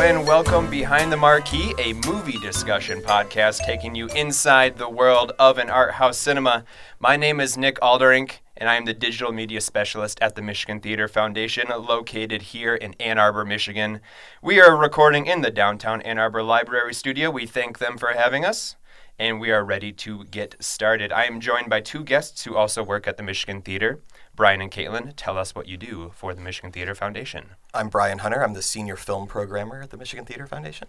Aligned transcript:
And 0.00 0.26
welcome 0.26 0.70
Behind 0.70 1.12
the 1.12 1.16
Marquee, 1.18 1.74
a 1.76 1.92
movie 2.06 2.38
discussion 2.38 3.02
podcast 3.02 3.66
taking 3.66 3.94
you 3.94 4.06
inside 4.08 4.78
the 4.78 4.88
world 4.88 5.32
of 5.38 5.58
an 5.58 5.68
art 5.68 5.94
house 5.94 6.16
cinema. 6.16 6.64
My 6.98 7.16
name 7.16 7.40
is 7.40 7.58
Nick 7.58 7.78
Alderink, 7.80 8.38
and 8.56 8.70
I 8.70 8.76
am 8.76 8.86
the 8.86 8.94
digital 8.94 9.32
media 9.32 9.60
specialist 9.60 10.18
at 10.22 10.34
the 10.34 10.40
Michigan 10.40 10.80
Theater 10.80 11.08
Foundation, 11.08 11.68
located 11.68 12.40
here 12.40 12.74
in 12.74 12.94
Ann 12.94 13.18
Arbor, 13.18 13.44
Michigan. 13.44 14.00
We 14.40 14.60
are 14.60 14.76
recording 14.76 15.26
in 15.26 15.42
the 15.42 15.50
downtown 15.50 16.00
Ann 16.02 16.18
Arbor 16.18 16.42
Library 16.42 16.94
Studio. 16.94 17.30
We 17.30 17.44
thank 17.44 17.78
them 17.78 17.98
for 17.98 18.12
having 18.12 18.46
us, 18.46 18.76
and 19.18 19.40
we 19.40 19.50
are 19.50 19.64
ready 19.64 19.92
to 19.92 20.24
get 20.26 20.56
started. 20.60 21.12
I 21.12 21.24
am 21.24 21.40
joined 21.40 21.68
by 21.68 21.80
two 21.80 22.02
guests 22.02 22.44
who 22.44 22.56
also 22.56 22.82
work 22.82 23.06
at 23.06 23.18
the 23.18 23.22
Michigan 23.22 23.60
Theater. 23.60 24.00
Brian 24.38 24.60
and 24.60 24.70
Caitlin, 24.70 25.12
tell 25.16 25.36
us 25.36 25.52
what 25.52 25.66
you 25.66 25.76
do 25.76 26.12
for 26.14 26.32
the 26.32 26.40
Michigan 26.40 26.70
Theater 26.70 26.94
Foundation. 26.94 27.56
I'm 27.74 27.88
Brian 27.88 28.18
Hunter. 28.18 28.44
I'm 28.44 28.54
the 28.54 28.62
senior 28.62 28.94
film 28.94 29.26
programmer 29.26 29.82
at 29.82 29.90
the 29.90 29.96
Michigan 29.96 30.24
Theater 30.24 30.46
Foundation. 30.46 30.86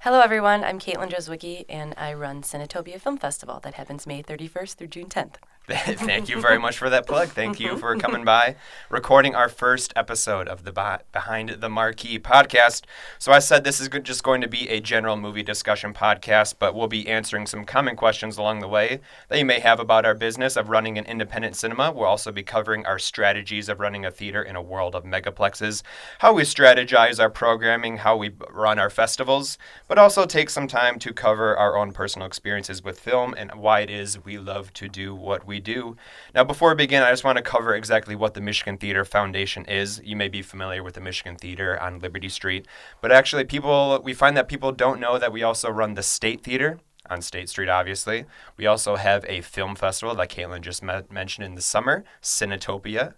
Hello, 0.00 0.20
everyone. 0.20 0.62
I'm 0.62 0.78
Caitlin 0.78 1.08
Jozwicki, 1.08 1.64
and 1.66 1.94
I 1.96 2.12
run 2.12 2.42
Cinetopia 2.42 3.00
Film 3.00 3.16
Festival 3.16 3.58
that 3.62 3.72
happens 3.72 4.06
May 4.06 4.22
31st 4.22 4.74
through 4.74 4.88
June 4.88 5.08
10th. 5.08 5.36
Thank 5.70 6.28
you 6.28 6.42
very 6.42 6.58
much 6.58 6.76
for 6.76 6.90
that 6.90 7.06
plug. 7.06 7.28
Thank 7.28 7.58
you 7.58 7.78
for 7.78 7.96
coming 7.96 8.22
by, 8.26 8.56
recording 8.90 9.34
our 9.34 9.48
first 9.48 9.94
episode 9.96 10.46
of 10.46 10.64
the 10.64 11.00
Behind 11.10 11.48
the 11.48 11.70
Marquee 11.70 12.18
podcast. 12.18 12.82
So, 13.18 13.32
I 13.32 13.38
said 13.38 13.64
this 13.64 13.80
is 13.80 13.88
just 14.02 14.22
going 14.22 14.42
to 14.42 14.48
be 14.48 14.68
a 14.68 14.80
general 14.80 15.16
movie 15.16 15.42
discussion 15.42 15.94
podcast, 15.94 16.56
but 16.58 16.74
we'll 16.74 16.86
be 16.86 17.08
answering 17.08 17.46
some 17.46 17.64
common 17.64 17.96
questions 17.96 18.36
along 18.36 18.60
the 18.60 18.68
way 18.68 19.00
that 19.30 19.38
you 19.38 19.46
may 19.46 19.58
have 19.58 19.80
about 19.80 20.04
our 20.04 20.12
business 20.12 20.58
of 20.58 20.68
running 20.68 20.98
an 20.98 21.06
independent 21.06 21.56
cinema. 21.56 21.90
We'll 21.90 22.04
also 22.04 22.30
be 22.30 22.42
covering 22.42 22.84
our 22.84 22.98
strategies 22.98 23.70
of 23.70 23.80
running 23.80 24.04
a 24.04 24.10
theater 24.10 24.42
in 24.42 24.56
a 24.56 24.62
world 24.62 24.94
of 24.94 25.04
megaplexes, 25.04 25.82
how 26.18 26.34
we 26.34 26.42
strategize 26.42 27.18
our 27.18 27.30
programming, 27.30 27.96
how 27.96 28.18
we 28.18 28.32
run 28.50 28.78
our 28.78 28.90
festivals, 28.90 29.56
but 29.88 29.96
also 29.96 30.26
take 30.26 30.50
some 30.50 30.68
time 30.68 30.98
to 30.98 31.14
cover 31.14 31.56
our 31.56 31.78
own 31.78 31.92
personal 31.92 32.26
experiences 32.26 32.84
with 32.84 33.00
film 33.00 33.34
and 33.38 33.54
why 33.54 33.80
it 33.80 33.88
is 33.88 34.22
we 34.26 34.36
love 34.36 34.70
to 34.74 34.90
do 34.90 35.14
what 35.14 35.46
we 35.46 35.53
we 35.54 35.60
do. 35.60 35.96
Now, 36.34 36.42
before 36.42 36.70
we 36.70 36.74
begin, 36.74 37.04
I 37.04 37.10
just 37.10 37.22
want 37.22 37.38
to 37.38 37.42
cover 37.42 37.76
exactly 37.76 38.16
what 38.16 38.34
the 38.34 38.40
Michigan 38.40 38.76
Theater 38.76 39.04
Foundation 39.04 39.64
is. 39.66 40.00
You 40.02 40.16
may 40.16 40.26
be 40.26 40.42
familiar 40.42 40.82
with 40.82 40.94
the 40.94 41.00
Michigan 41.00 41.36
Theater 41.36 41.80
on 41.80 42.00
Liberty 42.00 42.28
Street, 42.28 42.66
but 43.00 43.12
actually, 43.12 43.44
people 43.44 44.00
we 44.02 44.14
find 44.14 44.36
that 44.36 44.48
people 44.48 44.72
don't 44.72 44.98
know 44.98 45.16
that 45.16 45.32
we 45.32 45.44
also 45.44 45.70
run 45.70 45.94
the 45.94 46.02
State 46.02 46.42
Theater 46.42 46.80
on 47.08 47.22
State 47.22 47.48
Street, 47.48 47.68
obviously. 47.68 48.24
We 48.56 48.66
also 48.66 48.96
have 48.96 49.24
a 49.28 49.42
film 49.42 49.76
festival 49.76 50.16
that 50.16 50.28
Caitlin 50.28 50.60
just 50.60 50.82
met, 50.82 51.12
mentioned 51.12 51.46
in 51.46 51.54
the 51.54 51.62
summer, 51.62 52.02
Cinetopia. 52.20 53.14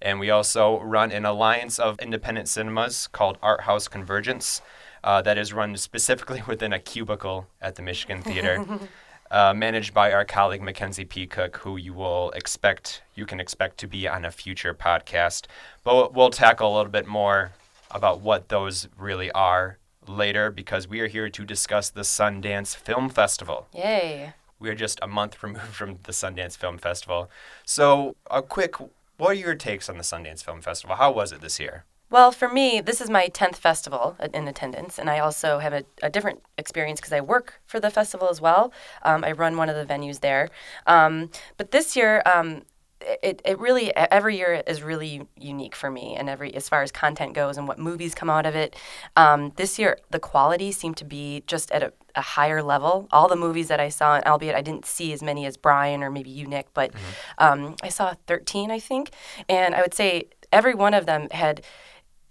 And 0.00 0.18
we 0.18 0.30
also 0.30 0.80
run 0.80 1.12
an 1.12 1.26
alliance 1.26 1.78
of 1.78 1.98
independent 1.98 2.48
cinemas 2.48 3.08
called 3.08 3.36
Art 3.42 3.62
House 3.62 3.88
Convergence 3.88 4.62
uh, 5.02 5.20
that 5.22 5.36
is 5.36 5.52
run 5.52 5.76
specifically 5.76 6.42
within 6.48 6.72
a 6.72 6.78
cubicle 6.78 7.46
at 7.60 7.74
the 7.74 7.82
Michigan 7.82 8.22
Theater. 8.22 8.64
uh, 9.34 9.52
managed 9.52 9.92
by 9.92 10.12
our 10.12 10.24
colleague 10.24 10.62
Mackenzie 10.62 11.04
Peacock, 11.04 11.58
who 11.58 11.76
you 11.76 11.92
will 11.92 12.30
expect 12.36 13.02
you 13.16 13.26
can 13.26 13.40
expect 13.40 13.78
to 13.78 13.88
be 13.88 14.06
on 14.06 14.24
a 14.24 14.30
future 14.30 14.72
podcast. 14.72 15.46
But 15.82 16.14
we'll 16.14 16.30
tackle 16.30 16.72
a 16.72 16.74
little 16.76 16.92
bit 16.92 17.08
more 17.08 17.50
about 17.90 18.20
what 18.20 18.48
those 18.48 18.86
really 18.96 19.32
are 19.32 19.78
later 20.06 20.52
because 20.52 20.86
we 20.86 21.00
are 21.00 21.08
here 21.08 21.28
to 21.28 21.44
discuss 21.44 21.90
the 21.90 22.02
Sundance 22.02 22.76
Film 22.76 23.08
Festival. 23.08 23.66
Yay! 23.74 24.34
We 24.60 24.70
are 24.70 24.74
just 24.76 25.00
a 25.02 25.08
month 25.08 25.42
removed 25.42 25.74
from 25.74 25.98
the 26.04 26.12
Sundance 26.12 26.56
Film 26.56 26.78
Festival. 26.78 27.28
So, 27.64 28.14
a 28.30 28.40
quick 28.40 28.76
what 29.16 29.30
are 29.30 29.34
your 29.34 29.56
takes 29.56 29.88
on 29.88 29.96
the 29.96 30.04
Sundance 30.04 30.44
Film 30.44 30.60
Festival? 30.60 30.94
How 30.94 31.10
was 31.10 31.32
it 31.32 31.40
this 31.40 31.58
year? 31.58 31.84
Well, 32.14 32.30
for 32.30 32.48
me, 32.48 32.80
this 32.80 33.00
is 33.00 33.10
my 33.10 33.26
10th 33.26 33.56
festival 33.56 34.16
in 34.32 34.46
attendance, 34.46 35.00
and 35.00 35.10
I 35.10 35.18
also 35.18 35.58
have 35.58 35.72
a, 35.72 35.82
a 36.00 36.08
different 36.08 36.44
experience 36.56 37.00
because 37.00 37.12
I 37.12 37.20
work 37.20 37.60
for 37.66 37.80
the 37.80 37.90
festival 37.90 38.28
as 38.28 38.40
well. 38.40 38.72
Um, 39.02 39.24
I 39.24 39.32
run 39.32 39.56
one 39.56 39.68
of 39.68 39.74
the 39.74 39.84
venues 39.92 40.20
there. 40.20 40.48
Um, 40.86 41.30
but 41.56 41.72
this 41.72 41.96
year, 41.96 42.22
um, 42.24 42.62
it, 43.00 43.42
it 43.44 43.58
really 43.58 43.94
every 43.96 44.36
year 44.36 44.62
is 44.64 44.80
really 44.80 45.26
unique 45.36 45.74
for 45.74 45.90
me 45.90 46.14
and 46.16 46.30
every 46.30 46.54
as 46.54 46.68
far 46.68 46.82
as 46.82 46.92
content 46.92 47.34
goes 47.34 47.58
and 47.58 47.66
what 47.66 47.78
movies 47.78 48.14
come 48.14 48.30
out 48.30 48.46
of 48.46 48.54
it 48.54 48.76
um, 49.16 49.52
this 49.56 49.78
year 49.78 49.98
the 50.10 50.18
quality 50.18 50.72
seemed 50.72 50.96
to 50.96 51.04
be 51.04 51.42
just 51.46 51.70
at 51.72 51.82
a, 51.82 51.92
a, 52.14 52.22
higher 52.22 52.62
level 52.62 53.06
all 53.12 53.28
the 53.28 53.36
movies 53.36 53.68
that 53.68 53.78
i 53.78 53.90
saw 53.90 54.18
albeit 54.24 54.54
i 54.54 54.62
didn't 54.62 54.86
see 54.86 55.12
as 55.12 55.22
many 55.22 55.44
as 55.44 55.58
brian 55.58 56.02
or 56.02 56.08
maybe 56.08 56.30
you 56.30 56.46
nick 56.46 56.72
but 56.72 56.92
mm-hmm. 56.92 57.44
um, 57.44 57.76
i 57.82 57.90
saw 57.90 58.14
13 58.26 58.70
i 58.70 58.78
think 58.78 59.10
and 59.50 59.74
i 59.74 59.82
would 59.82 59.92
say 59.92 60.24
every 60.50 60.74
one 60.74 60.94
of 60.94 61.04
them 61.04 61.28
had 61.30 61.62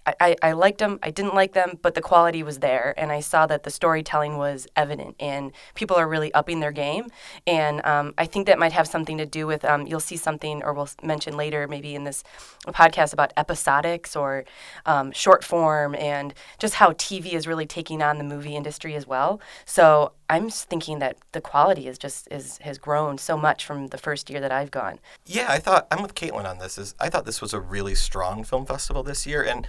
I, 0.05 0.35
I 0.41 0.51
liked 0.51 0.79
them, 0.79 0.99
I 1.01 1.11
didn't 1.11 1.33
like 1.33 1.53
them, 1.53 1.79
but 1.81 1.95
the 1.95 2.01
quality 2.01 2.43
was 2.43 2.59
there. 2.59 2.93
And 2.97 3.11
I 3.11 3.21
saw 3.21 3.45
that 3.47 3.63
the 3.63 3.69
storytelling 3.69 4.37
was 4.37 4.67
evident 4.75 5.15
and 5.19 5.51
people 5.75 5.95
are 5.95 6.07
really 6.07 6.33
upping 6.33 6.59
their 6.59 6.71
game. 6.71 7.07
And 7.47 7.85
um, 7.85 8.13
I 8.17 8.25
think 8.25 8.47
that 8.47 8.59
might 8.59 8.73
have 8.73 8.87
something 8.87 9.17
to 9.17 9.25
do 9.25 9.47
with, 9.47 9.63
um, 9.63 9.87
you'll 9.87 9.99
see 9.99 10.17
something, 10.17 10.61
or 10.63 10.73
we'll 10.73 10.89
mention 11.01 11.37
later 11.37 11.67
maybe 11.67 11.95
in 11.95 12.03
this 12.03 12.23
podcast 12.67 13.13
about 13.13 13.33
episodics 13.35 14.19
or 14.19 14.43
um, 14.85 15.11
short 15.11 15.43
form 15.43 15.95
and 15.95 16.33
just 16.59 16.75
how 16.75 16.91
TV 16.93 17.33
is 17.33 17.47
really 17.47 17.65
taking 17.65 18.01
on 18.01 18.17
the 18.17 18.23
movie 18.23 18.55
industry 18.55 18.95
as 18.95 19.07
well. 19.07 19.39
So 19.65 20.11
I'm 20.29 20.49
thinking 20.49 20.99
that 20.99 21.17
the 21.31 21.41
quality 21.41 21.87
is 21.87 21.97
just 21.97 22.27
is 22.31 22.57
has 22.59 22.77
grown 22.77 23.17
so 23.17 23.37
much 23.37 23.65
from 23.65 23.87
the 23.87 23.97
first 23.97 24.29
year 24.29 24.39
that 24.41 24.51
I've 24.51 24.71
gone. 24.71 24.99
Yeah, 25.25 25.45
I 25.49 25.59
thought 25.59 25.87
I'm 25.91 26.01
with 26.01 26.15
Caitlin 26.15 26.45
on 26.45 26.57
this. 26.57 26.77
Is 26.77 26.95
I 26.99 27.09
thought 27.09 27.25
this 27.25 27.41
was 27.41 27.53
a 27.53 27.59
really 27.59 27.95
strong 27.95 28.43
film 28.43 28.65
festival 28.65 29.03
this 29.03 29.27
year, 29.27 29.43
and 29.43 29.67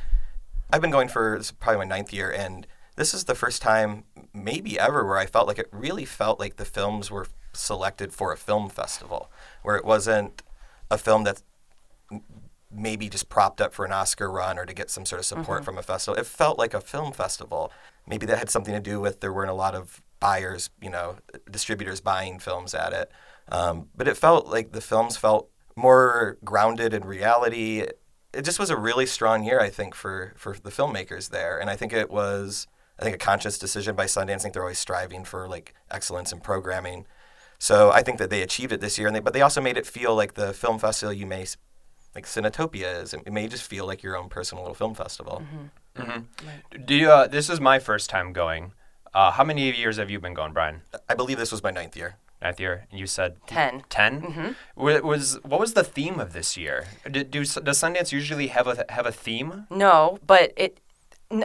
I've 0.74 0.80
been 0.80 0.90
going 0.90 1.06
for 1.06 1.40
probably 1.60 1.78
my 1.78 1.84
ninth 1.84 2.12
year, 2.12 2.32
and 2.32 2.66
this 2.96 3.14
is 3.14 3.26
the 3.26 3.36
first 3.36 3.62
time, 3.62 4.02
maybe 4.34 4.76
ever, 4.76 5.06
where 5.06 5.18
I 5.18 5.26
felt 5.26 5.46
like 5.46 5.60
it 5.60 5.68
really 5.70 6.04
felt 6.04 6.40
like 6.40 6.56
the 6.56 6.64
films 6.64 7.12
were 7.12 7.28
selected 7.52 8.12
for 8.12 8.32
a 8.32 8.36
film 8.36 8.68
festival, 8.68 9.30
where 9.62 9.76
it 9.76 9.84
wasn't 9.84 10.42
a 10.90 10.98
film 10.98 11.22
that 11.22 11.42
maybe 12.72 13.08
just 13.08 13.28
propped 13.28 13.60
up 13.60 13.72
for 13.72 13.84
an 13.84 13.92
Oscar 13.92 14.28
run 14.28 14.58
or 14.58 14.66
to 14.66 14.74
get 14.74 14.90
some 14.90 15.06
sort 15.06 15.20
of 15.20 15.26
support 15.26 15.58
mm-hmm. 15.58 15.64
from 15.64 15.78
a 15.78 15.82
festival. 15.82 16.18
It 16.18 16.26
felt 16.26 16.58
like 16.58 16.74
a 16.74 16.80
film 16.80 17.12
festival. 17.12 17.70
Maybe 18.04 18.26
that 18.26 18.38
had 18.38 18.50
something 18.50 18.74
to 18.74 18.80
do 18.80 18.98
with 18.98 19.20
there 19.20 19.32
weren't 19.32 19.50
a 19.50 19.54
lot 19.54 19.76
of 19.76 20.02
buyers, 20.18 20.70
you 20.82 20.90
know, 20.90 21.18
distributors 21.48 22.00
buying 22.00 22.40
films 22.40 22.74
at 22.74 22.92
it. 22.92 23.12
Um, 23.48 23.90
but 23.94 24.08
it 24.08 24.16
felt 24.16 24.48
like 24.48 24.72
the 24.72 24.80
films 24.80 25.16
felt 25.16 25.50
more 25.76 26.36
grounded 26.42 26.92
in 26.92 27.04
reality 27.04 27.86
it 28.34 28.44
just 28.44 28.58
was 28.58 28.70
a 28.70 28.76
really 28.76 29.06
strong 29.06 29.44
year, 29.44 29.60
I 29.60 29.70
think, 29.70 29.94
for 29.94 30.34
for 30.36 30.56
the 30.62 30.70
filmmakers 30.70 31.30
there, 31.30 31.58
and 31.58 31.70
I 31.70 31.76
think 31.76 31.92
it 31.92 32.10
was, 32.10 32.66
I 32.98 33.02
think, 33.02 33.14
a 33.14 33.18
conscious 33.18 33.58
decision 33.58 33.94
by 33.94 34.06
Sundance. 34.06 34.36
I 34.36 34.38
think 34.38 34.54
they're 34.54 34.62
always 34.62 34.78
striving 34.78 35.24
for 35.24 35.48
like 35.48 35.74
excellence 35.90 36.32
in 36.32 36.40
programming. 36.40 37.06
So 37.58 37.90
I 37.92 38.02
think 38.02 38.18
that 38.18 38.30
they 38.30 38.42
achieved 38.42 38.72
it 38.72 38.80
this 38.80 38.98
year, 38.98 39.06
and 39.06 39.16
they, 39.16 39.20
but 39.20 39.32
they 39.32 39.40
also 39.40 39.60
made 39.60 39.76
it 39.76 39.86
feel 39.86 40.14
like 40.14 40.34
the 40.34 40.52
film 40.52 40.78
festival 40.78 41.12
you 41.12 41.26
may, 41.26 41.46
like 42.14 42.26
Cinetopia 42.26 43.02
is. 43.02 43.14
It 43.14 43.32
may 43.32 43.48
just 43.48 43.64
feel 43.64 43.86
like 43.86 44.02
your 44.02 44.16
own 44.16 44.28
personal 44.28 44.64
little 44.64 44.74
film 44.74 44.94
festival. 44.94 45.42
Mm-hmm. 45.96 46.02
Mm-hmm. 46.02 46.84
Do 46.84 46.94
you? 46.94 47.10
Uh, 47.10 47.26
this 47.26 47.48
is 47.48 47.60
my 47.60 47.78
first 47.78 48.10
time 48.10 48.32
going. 48.32 48.72
Uh, 49.14 49.30
how 49.30 49.44
many 49.44 49.70
years 49.70 49.96
have 49.96 50.10
you 50.10 50.18
been 50.18 50.34
going, 50.34 50.52
Brian? 50.52 50.82
I 51.08 51.14
believe 51.14 51.38
this 51.38 51.52
was 51.52 51.62
my 51.62 51.70
ninth 51.70 51.96
year. 51.96 52.16
Ninth 52.44 52.60
year, 52.60 52.86
and 52.90 53.00
you 53.00 53.06
said 53.06 53.36
10. 53.46 53.84
10? 53.88 54.20
Mm-hmm. 54.20 55.06
Was, 55.06 55.38
what 55.42 55.58
was 55.58 55.72
the 55.72 55.82
theme 55.82 56.20
of 56.20 56.34
this 56.34 56.56
year? 56.56 56.86
Did, 57.10 57.30
do, 57.30 57.40
does 57.40 57.78
Sundance 57.78 58.12
usually 58.12 58.48
have 58.48 58.66
a, 58.66 58.84
have 58.90 59.06
a 59.06 59.12
theme? 59.12 59.66
No, 59.70 60.18
but 60.26 60.52
it, 60.56 60.78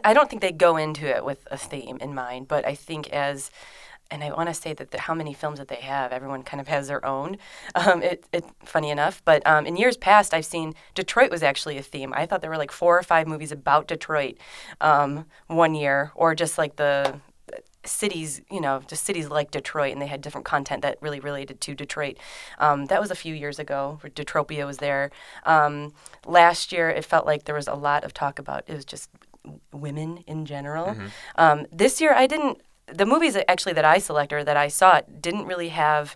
I 0.04 0.14
don't 0.14 0.30
think 0.30 0.42
they 0.42 0.52
go 0.52 0.76
into 0.76 1.08
it 1.08 1.24
with 1.24 1.48
a 1.50 1.58
theme 1.58 1.98
in 2.02 2.14
mind, 2.14 2.50
but 2.50 2.68
I 2.68 2.76
think 2.76 3.10
as 3.10 3.50
and 4.12 4.24
I 4.24 4.32
want 4.32 4.50
to 4.50 4.56
say 4.56 4.74
that 4.74 4.90
the, 4.92 5.00
how 5.00 5.14
many 5.14 5.34
films 5.34 5.60
that 5.60 5.68
they 5.68 5.76
have, 5.76 6.12
everyone 6.12 6.42
kind 6.42 6.60
of 6.60 6.68
has 6.68 6.88
their 6.88 7.06
own. 7.06 7.38
Um, 7.76 8.02
it, 8.02 8.26
it, 8.34 8.44
funny 8.66 8.90
enough, 8.90 9.22
but 9.24 9.46
um, 9.46 9.68
in 9.68 9.78
years 9.78 9.98
past, 9.98 10.34
I've 10.34 10.46
seen 10.46 10.74
Detroit 10.96 11.30
was 11.30 11.44
actually 11.44 11.78
a 11.78 11.84
theme. 11.84 12.12
I 12.16 12.26
thought 12.26 12.42
there 12.42 12.50
were 12.50 12.58
like 12.58 12.72
four 12.72 12.98
or 12.98 13.04
five 13.04 13.28
movies 13.28 13.52
about 13.52 13.88
Detroit 13.88 14.38
um, 14.82 15.26
one 15.46 15.76
year, 15.76 16.12
or 16.16 16.34
just 16.34 16.58
like 16.58 16.78
the 16.78 17.20
cities, 17.90 18.42
you 18.50 18.62
know, 18.62 18.82
just 18.88 19.04
cities 19.04 19.30
like 19.30 19.52
Detroit, 19.52 19.94
and 19.94 20.02
they 20.02 20.08
had 20.08 20.22
different 20.22 20.46
content 20.46 20.82
that 20.82 20.98
really 21.02 21.20
related 21.20 21.60
to 21.62 21.76
Detroit. 21.76 22.18
Um, 22.58 22.86
that 22.86 23.02
was 23.02 23.12
a 23.12 23.16
few 23.16 23.34
years 23.34 23.60
ago. 23.60 24.00
Detropia 24.04 24.66
was 24.66 24.78
there. 24.78 25.12
Um, 25.46 25.94
last 26.26 26.72
year, 26.72 26.90
it 26.90 27.06
felt 27.06 27.26
like 27.26 27.46
there 27.46 27.56
was 27.56 27.68
a 27.68 27.74
lot 27.74 28.04
of 28.04 28.14
talk 28.14 28.40
about 28.40 28.64
it 28.68 28.76
was 28.76 28.86
just 28.86 29.10
women 29.72 30.24
in 30.28 30.46
general. 30.46 30.88
Mm-hmm. 30.88 31.08
Um, 31.36 31.66
this 31.72 32.02
year, 32.02 32.14
I 32.14 32.28
didn't. 32.28 32.62
The 32.88 33.06
movies 33.06 33.38
actually 33.48 33.74
that 33.74 33.86
I 33.86 34.00
selected 34.00 34.36
or 34.36 34.44
that 34.44 34.58
I 34.58 34.68
saw 34.68 35.02
didn't 35.22 35.46
really 35.46 35.70
have 35.70 36.16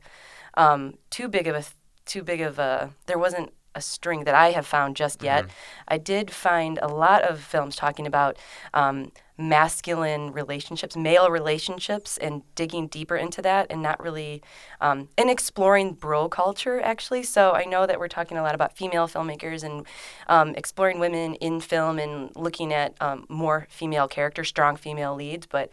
um, 0.55 0.95
too 1.09 1.27
big 1.27 1.47
of 1.47 1.55
a 1.55 1.63
too 2.05 2.23
big 2.23 2.41
of 2.41 2.59
a. 2.59 2.91
There 3.05 3.19
wasn't 3.19 3.53
a 3.75 3.81
string 3.81 4.23
that 4.23 4.35
I 4.35 4.51
have 4.51 4.67
found 4.67 4.95
just 4.95 5.23
yet. 5.23 5.45
I 5.87 5.97
did 5.97 6.31
find 6.31 6.77
a 6.81 6.87
lot 6.87 7.23
of 7.23 7.39
films 7.39 7.75
talking 7.75 8.05
about 8.05 8.37
um, 8.73 9.11
masculine 9.37 10.31
relationships, 10.31 10.95
male 10.95 11.29
relationships, 11.29 12.17
and 12.17 12.43
digging 12.55 12.87
deeper 12.87 13.15
into 13.15 13.41
that, 13.41 13.67
and 13.69 13.81
not 13.81 14.01
really, 14.01 14.41
um, 14.79 15.09
and 15.17 15.29
exploring 15.29 15.93
bro 15.93 16.29
culture 16.29 16.79
actually. 16.81 17.23
So 17.23 17.51
I 17.51 17.65
know 17.65 17.85
that 17.85 17.99
we're 17.99 18.07
talking 18.07 18.37
a 18.37 18.43
lot 18.43 18.55
about 18.55 18.77
female 18.77 19.07
filmmakers 19.07 19.63
and 19.63 19.85
um, 20.27 20.53
exploring 20.55 20.99
women 20.99 21.35
in 21.35 21.59
film 21.59 21.99
and 21.99 22.31
looking 22.35 22.73
at 22.73 22.95
um, 23.01 23.25
more 23.29 23.67
female 23.69 24.07
characters, 24.07 24.47
strong 24.47 24.75
female 24.75 25.15
leads, 25.15 25.47
but 25.47 25.71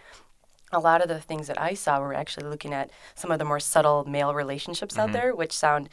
a 0.73 0.79
lot 0.79 1.03
of 1.03 1.09
the 1.09 1.21
things 1.21 1.49
that 1.49 1.61
I 1.61 1.75
saw 1.75 1.99
were 2.01 2.15
actually 2.15 2.49
looking 2.49 2.73
at 2.73 2.91
some 3.15 3.31
of 3.31 3.39
the 3.39 3.45
more 3.45 3.61
subtle 3.61 4.05
male 4.05 4.35
relationships 4.35 4.97
out 4.97 5.13
there, 5.13 5.35
which 5.35 5.53
sound 5.53 5.89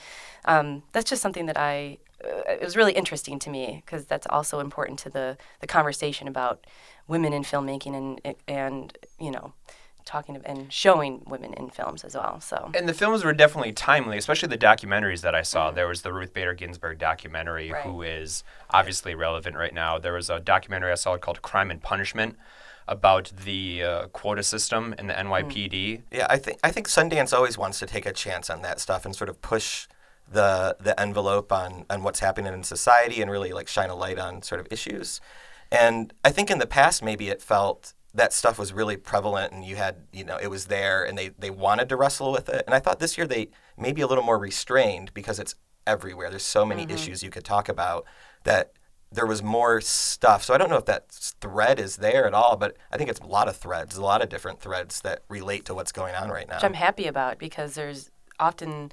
um, 0.46 0.84
that's 0.92 1.10
just 1.10 1.22
something 1.22 1.48
that 1.48 1.58
I 1.58 1.98
it 2.24 2.62
was 2.62 2.76
really 2.76 2.94
interesting 2.94 3.40
to 3.40 3.50
me 3.50 3.84
because 3.86 4.06
that's 4.06 4.28
also 4.30 4.60
important 4.60 5.00
to 5.00 5.10
the 5.10 5.38
the 5.60 5.68
conversation 5.68 6.28
about 6.28 6.66
women 7.08 7.34
in 7.34 7.44
filmmaking 7.44 7.96
and 7.96 8.36
and 8.48 8.98
you 9.20 9.32
know 9.32 9.54
talking 10.06 10.38
of, 10.38 10.42
and 10.46 10.72
showing 10.72 11.22
women 11.28 11.54
in 11.56 11.70
films 11.70 12.06
as 12.06 12.16
well. 12.16 12.40
So 12.40 12.72
And 12.74 12.88
the 12.88 12.94
films 12.94 13.26
were 13.26 13.34
definitely 13.34 13.74
timely, 13.74 14.18
especially 14.18 14.48
the 14.48 14.58
documentaries 14.58 15.20
that 15.22 15.36
I 15.36 15.42
saw. 15.42 15.70
There 15.70 15.86
was 15.88 16.02
the 16.02 16.14
Ruth 16.14 16.34
Bader 16.34 16.54
Ginsburg 16.54 16.98
documentary, 16.98 17.74
Right. 17.74 17.84
who 17.84 18.04
is 18.04 18.46
obviously 18.70 19.16
relevant 19.16 19.58
right 19.58 19.74
now. 19.74 19.98
There 20.00 20.14
was 20.14 20.30
a 20.30 20.40
documentary 20.40 20.94
I 20.94 20.96
saw 20.96 21.18
called 21.18 21.42
Crime 21.42 21.70
and 21.70 21.82
Punishment 21.84 22.38
about 22.88 23.34
the 23.44 23.84
uh, 23.84 24.08
quota 24.08 24.44
system 24.44 24.96
in 24.98 25.08
the 25.08 25.14
NYPD. 25.14 26.04
Yeah, 26.10 26.28
I 26.30 26.38
think 26.38 26.60
I 26.64 26.72
think 26.72 26.88
Sundance 26.88 27.34
always 27.36 27.58
wants 27.58 27.78
to 27.80 27.86
take 27.86 28.06
a 28.06 28.14
chance 28.14 28.50
on 28.50 28.62
that 28.62 28.80
stuff 28.80 29.04
and 29.06 29.14
sort 29.14 29.30
of 29.30 29.42
push 29.42 29.88
the 30.32 30.76
the 30.80 31.00
envelope 31.00 31.52
on 31.52 31.86
on 31.90 32.04
what's 32.04 32.20
happening 32.20 32.54
in 32.54 32.64
society 32.64 33.22
and 33.22 33.32
really 33.32 33.54
like 33.54 33.68
shine 33.68 33.90
a 33.90 33.96
light 33.96 34.20
on 34.20 34.42
sort 34.42 34.62
of 34.62 34.68
issues. 34.72 35.22
And 35.72 36.14
I 36.24 36.32
think 36.32 36.50
in 36.50 36.60
the 36.60 36.68
past 36.68 37.04
maybe 37.04 37.30
it 37.30 37.42
felt 37.42 37.94
that 38.14 38.34
stuff 38.34 38.58
was 38.58 38.74
really 38.74 38.98
prevalent 38.98 39.54
and 39.54 39.64
you 39.64 39.76
had 39.76 39.96
you 40.12 40.24
know 40.24 40.38
it 40.38 40.48
was 40.48 40.66
there 40.66 41.04
and 41.04 41.18
they 41.18 41.30
they 41.30 41.50
wanted 41.50 41.90
to 41.90 41.96
wrestle 41.96 42.32
with 42.32 42.50
it. 42.50 42.64
And 42.66 42.74
I 42.74 42.80
thought 42.80 43.00
this 43.00 43.18
year 43.18 43.28
they 43.28 43.50
may 43.78 43.92
be 43.92 44.02
a 44.02 44.08
little 44.08 44.24
more 44.24 44.38
restrained 44.38 45.14
because 45.14 45.40
it's 45.40 45.56
everywhere. 45.86 46.30
There's 46.30 46.44
so 46.44 46.66
many 46.66 46.84
mm-hmm. 46.84 46.96
issues 46.96 47.24
you 47.24 47.30
could 47.30 47.46
talk 47.46 47.70
about 47.70 48.06
that 48.44 48.74
there 49.12 49.26
was 49.26 49.42
more 49.42 49.80
stuff. 49.80 50.44
So 50.44 50.54
I 50.54 50.58
don't 50.58 50.70
know 50.70 50.78
if 50.78 50.86
that 50.86 51.10
thread 51.10 51.80
is 51.80 51.98
there 51.98 52.28
at 52.28 52.34
all, 52.34 52.58
but 52.58 52.76
I 52.92 52.98
think 52.98 53.10
it's 53.10 53.22
a 53.22 53.26
lot 53.26 53.48
of 53.48 53.56
threads, 53.56 53.96
a 53.96 54.04
lot 54.04 54.22
of 54.22 54.30
different 54.30 54.60
threads 54.60 55.02
that 55.02 55.24
relate 55.30 55.66
to 55.66 55.74
what's 55.74 55.92
going 55.92 56.14
on 56.16 56.30
right 56.30 56.48
now. 56.48 56.56
which 56.56 56.66
I'm 56.66 56.74
happy 56.74 57.08
about 57.08 57.40
because 57.40 57.76
there's 57.76 58.12
often 58.40 58.92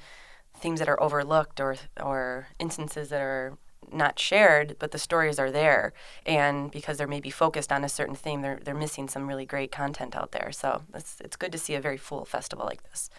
themes 0.64 0.78
that 0.78 0.88
are 0.88 1.02
overlooked 1.02 1.61
or 1.61 1.76
or 2.00 2.49
instances 2.58 3.11
that 3.11 3.20
are 3.20 3.58
not 3.93 4.19
shared, 4.19 4.76
but 4.78 4.93
the 4.93 4.99
stories 4.99 5.38
are 5.38 5.50
there, 5.50 5.93
and 6.25 6.70
because 6.70 6.96
they're 6.96 7.06
maybe 7.06 7.28
focused 7.28 7.70
on 7.70 7.84
a 7.84 7.88
certain 7.88 8.14
theme, 8.14 8.40
they're 8.40 8.58
they're 8.64 8.75
missing 8.75 9.06
some 9.06 9.28
really 9.28 9.44
great 9.44 9.70
content 9.70 10.16
out 10.16 10.32
there. 10.32 10.50
So 10.52 10.82
it's 10.94 11.20
it's 11.20 11.37
good 11.37 11.52
to 11.52 11.58
see 11.58 11.75
a 11.75 11.82
very 11.82 11.99
full 11.99 12.25
festival 12.25 12.64
like 12.64 12.82
this. 12.90 13.11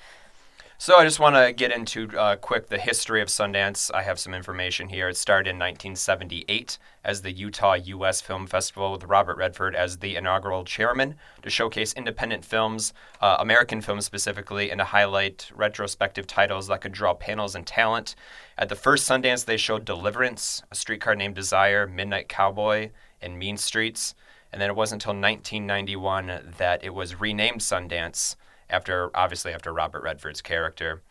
So 0.77 0.98
I 0.98 1.06
just 1.06 1.22
want 1.22 1.38
to 1.38 1.54
get 1.54 1.72
into 1.72 2.10
uh, 2.19 2.36
quick 2.36 2.68
the 2.68 2.77
history 2.77 3.22
of 3.22 3.30
Sundance. 3.30 3.89
I 3.94 4.04
have 4.04 4.19
some 4.19 4.33
information 4.33 4.89
here. 4.89 5.07
It 5.07 5.16
started 5.16 5.50
in 5.50 5.56
1978 5.56 6.77
as 7.01 7.22
the 7.22 7.31
Utah 7.31 7.75
U.S. 7.75 8.19
Film 8.19 8.45
Festival 8.45 8.92
with 8.92 9.06
Robert 9.06 9.38
Redford 9.38 9.74
as 9.74 10.00
the 10.00 10.18
inaugural 10.18 10.66
chairman 10.66 11.16
to 11.44 11.50
showcase 11.50 11.94
independent 11.94 12.44
films, 12.44 12.92
uh, 13.22 13.38
American 13.39 13.80
films 13.80 14.04
specifically, 14.06 14.69
and 14.69 14.80
to 14.80 14.86
highlight 14.86 15.50
retrospective 15.56 16.27
titles 16.27 16.68
that 16.68 16.81
could 16.81 16.92
draw 16.92 17.13
panels 17.13 17.56
and 17.56 17.66
talent. 17.66 18.13
At 18.57 18.68
the 18.68 18.75
first 18.75 19.07
Sundance, 19.07 19.45
they 19.45 19.57
showed 19.57 19.86
Deliverance, 19.86 20.62
A 20.71 20.75
Streetcar 20.75 21.16
Named 21.16 21.36
Desire, 21.36 21.88
Midnight 21.88 22.28
Cowboy, 22.28 22.92
and 23.21 23.39
Mean 23.39 23.56
Streets. 23.56 24.13
And 24.51 24.62
then 24.62 24.69
it 24.69 24.75
wasn't 24.75 25.04
until 25.04 25.19
1991 25.21 26.56
that 26.57 26.83
it 26.83 26.94
was 26.94 27.19
renamed 27.21 27.62
Sundance 27.62 28.36
after 28.69 29.12
obviously 29.15 29.53
after 29.53 29.73
Robert 29.73 30.03
Redford's 30.03 30.41
character. 30.41 31.01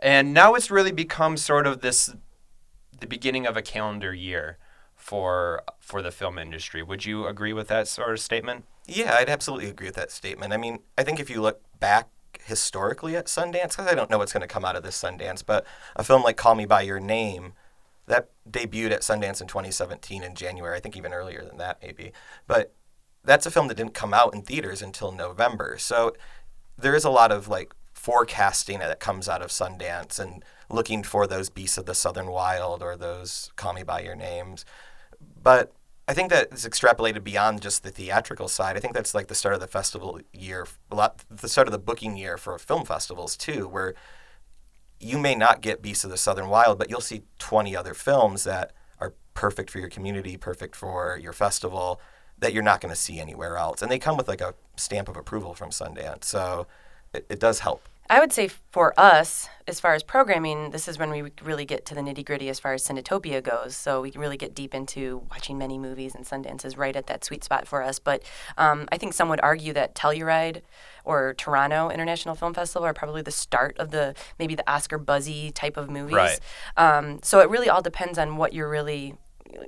And 0.00 0.34
now 0.34 0.54
it's 0.54 0.70
really 0.70 0.92
become 0.92 1.36
sort 1.36 1.66
of 1.66 1.80
this 1.80 2.14
the 2.98 3.06
beginning 3.06 3.46
of 3.46 3.56
a 3.56 3.62
calendar 3.62 4.14
year 4.14 4.58
for 4.94 5.62
for 5.78 6.02
the 6.02 6.10
film 6.10 6.38
industry. 6.38 6.82
Would 6.82 7.04
you 7.04 7.26
agree 7.26 7.52
with 7.52 7.68
that 7.68 7.88
sort 7.88 8.12
of 8.12 8.20
statement? 8.20 8.64
Yeah, 8.86 9.16
I'd 9.18 9.28
absolutely 9.28 9.68
agree 9.68 9.88
with 9.88 9.96
that 9.96 10.10
statement. 10.10 10.52
I 10.52 10.56
mean, 10.56 10.80
I 10.96 11.02
think 11.02 11.20
if 11.20 11.28
you 11.28 11.40
look 11.40 11.60
back 11.80 12.08
historically 12.44 13.16
at 13.16 13.26
Sundance, 13.26 13.70
because 13.70 13.86
I 13.86 13.94
don't 13.94 14.10
know 14.10 14.18
what's 14.18 14.32
going 14.32 14.42
to 14.42 14.46
come 14.46 14.64
out 14.64 14.76
of 14.76 14.82
this 14.82 15.00
Sundance, 15.00 15.42
but 15.44 15.66
a 15.96 16.04
film 16.04 16.22
like 16.22 16.36
Call 16.36 16.54
Me 16.54 16.66
By 16.66 16.82
Your 16.82 17.00
Name, 17.00 17.54
that 18.06 18.30
debuted 18.48 18.92
at 18.92 19.00
Sundance 19.00 19.40
in 19.40 19.48
2017 19.48 20.22
in 20.22 20.34
January. 20.34 20.76
I 20.76 20.80
think 20.80 20.96
even 20.96 21.12
earlier 21.12 21.44
than 21.44 21.58
that, 21.58 21.78
maybe. 21.82 22.12
But 22.46 22.72
that's 23.24 23.46
a 23.46 23.50
film 23.50 23.66
that 23.68 23.76
didn't 23.76 23.94
come 23.94 24.14
out 24.14 24.34
in 24.34 24.42
theaters 24.42 24.80
until 24.80 25.10
November. 25.10 25.76
So 25.78 26.14
there 26.78 26.94
is 26.94 27.04
a 27.04 27.10
lot 27.10 27.32
of 27.32 27.48
like 27.48 27.74
forecasting 27.94 28.78
that 28.78 29.00
comes 29.00 29.28
out 29.28 29.42
of 29.42 29.50
Sundance 29.50 30.18
and 30.18 30.44
looking 30.70 31.02
for 31.02 31.26
those 31.26 31.48
beasts 31.48 31.78
of 31.78 31.86
the 31.86 31.94
southern 31.94 32.28
wild 32.28 32.82
or 32.82 32.96
those 32.96 33.50
Call 33.56 33.72
Me 33.72 33.82
By 33.82 34.00
Your 34.00 34.14
Names. 34.14 34.64
But 35.42 35.72
I 36.08 36.14
think 36.14 36.30
that 36.30 36.52
is 36.52 36.64
extrapolated 36.64 37.24
beyond 37.24 37.62
just 37.62 37.82
the 37.82 37.90
theatrical 37.90 38.48
side. 38.48 38.76
I 38.76 38.80
think 38.80 38.94
that's 38.94 39.14
like 39.14 39.26
the 39.26 39.34
start 39.34 39.54
of 39.54 39.60
the 39.60 39.66
festival 39.66 40.20
year, 40.32 40.66
a 40.90 40.94
lot, 40.94 41.24
the 41.28 41.48
start 41.48 41.66
of 41.66 41.72
the 41.72 41.78
booking 41.78 42.16
year 42.16 42.36
for 42.36 42.56
film 42.58 42.84
festivals 42.84 43.36
too, 43.36 43.66
where 43.66 43.94
you 45.00 45.18
may 45.18 45.34
not 45.34 45.60
get 45.60 45.82
Beasts 45.82 46.04
of 46.04 46.10
the 46.10 46.16
Southern 46.16 46.48
Wild, 46.48 46.78
but 46.78 46.88
you'll 46.88 47.00
see 47.00 47.22
20 47.38 47.76
other 47.76 47.92
films 47.92 48.44
that 48.44 48.72
are 49.00 49.14
perfect 49.34 49.70
for 49.70 49.78
your 49.78 49.88
community, 49.88 50.36
perfect 50.36 50.76
for 50.76 51.18
your 51.20 51.32
festival, 51.32 52.00
that 52.38 52.52
you're 52.52 52.62
not 52.62 52.80
going 52.80 52.92
to 52.92 53.00
see 53.00 53.18
anywhere 53.18 53.56
else. 53.56 53.82
And 53.82 53.90
they 53.90 53.98
come 53.98 54.16
with 54.16 54.28
like 54.28 54.40
a 54.40 54.54
stamp 54.76 55.08
of 55.08 55.16
approval 55.16 55.54
from 55.54 55.70
Sundance. 55.70 56.24
So 56.24 56.66
it, 57.12 57.26
it 57.28 57.40
does 57.40 57.60
help. 57.60 57.88
I 58.08 58.20
would 58.20 58.32
say 58.32 58.48
for 58.70 58.98
us, 58.98 59.48
as 59.66 59.80
far 59.80 59.94
as 59.94 60.04
programming, 60.04 60.70
this 60.70 60.86
is 60.86 60.96
when 60.96 61.10
we 61.10 61.24
really 61.42 61.64
get 61.64 61.84
to 61.86 61.94
the 61.94 62.00
nitty 62.00 62.24
gritty 62.24 62.48
as 62.48 62.60
far 62.60 62.72
as 62.72 62.86
Cinetopia 62.86 63.42
goes. 63.42 63.76
So 63.76 64.00
we 64.00 64.12
can 64.12 64.20
really 64.20 64.36
get 64.36 64.54
deep 64.54 64.74
into 64.74 65.22
watching 65.28 65.58
many 65.58 65.76
movies, 65.76 66.14
and 66.14 66.24
Sundance 66.24 66.64
is 66.64 66.76
right 66.76 66.94
at 66.94 67.08
that 67.08 67.24
sweet 67.24 67.42
spot 67.42 67.66
for 67.66 67.82
us. 67.82 67.98
But 67.98 68.22
um, 68.56 68.88
I 68.92 68.98
think 68.98 69.12
some 69.12 69.28
would 69.28 69.40
argue 69.40 69.72
that 69.72 69.96
Telluride 69.96 70.62
or 71.04 71.34
Toronto 71.34 71.90
International 71.90 72.36
Film 72.36 72.54
Festival 72.54 72.86
are 72.86 72.94
probably 72.94 73.22
the 73.22 73.32
start 73.32 73.76
of 73.78 73.90
the 73.90 74.14
maybe 74.38 74.54
the 74.54 74.70
Oscar 74.70 74.98
buzzy 74.98 75.50
type 75.50 75.76
of 75.76 75.90
movies. 75.90 76.14
Right. 76.14 76.40
Um, 76.76 77.18
so 77.24 77.40
it 77.40 77.50
really 77.50 77.68
all 77.68 77.82
depends 77.82 78.18
on 78.18 78.36
what 78.36 78.52
you're 78.52 78.70
really 78.70 79.16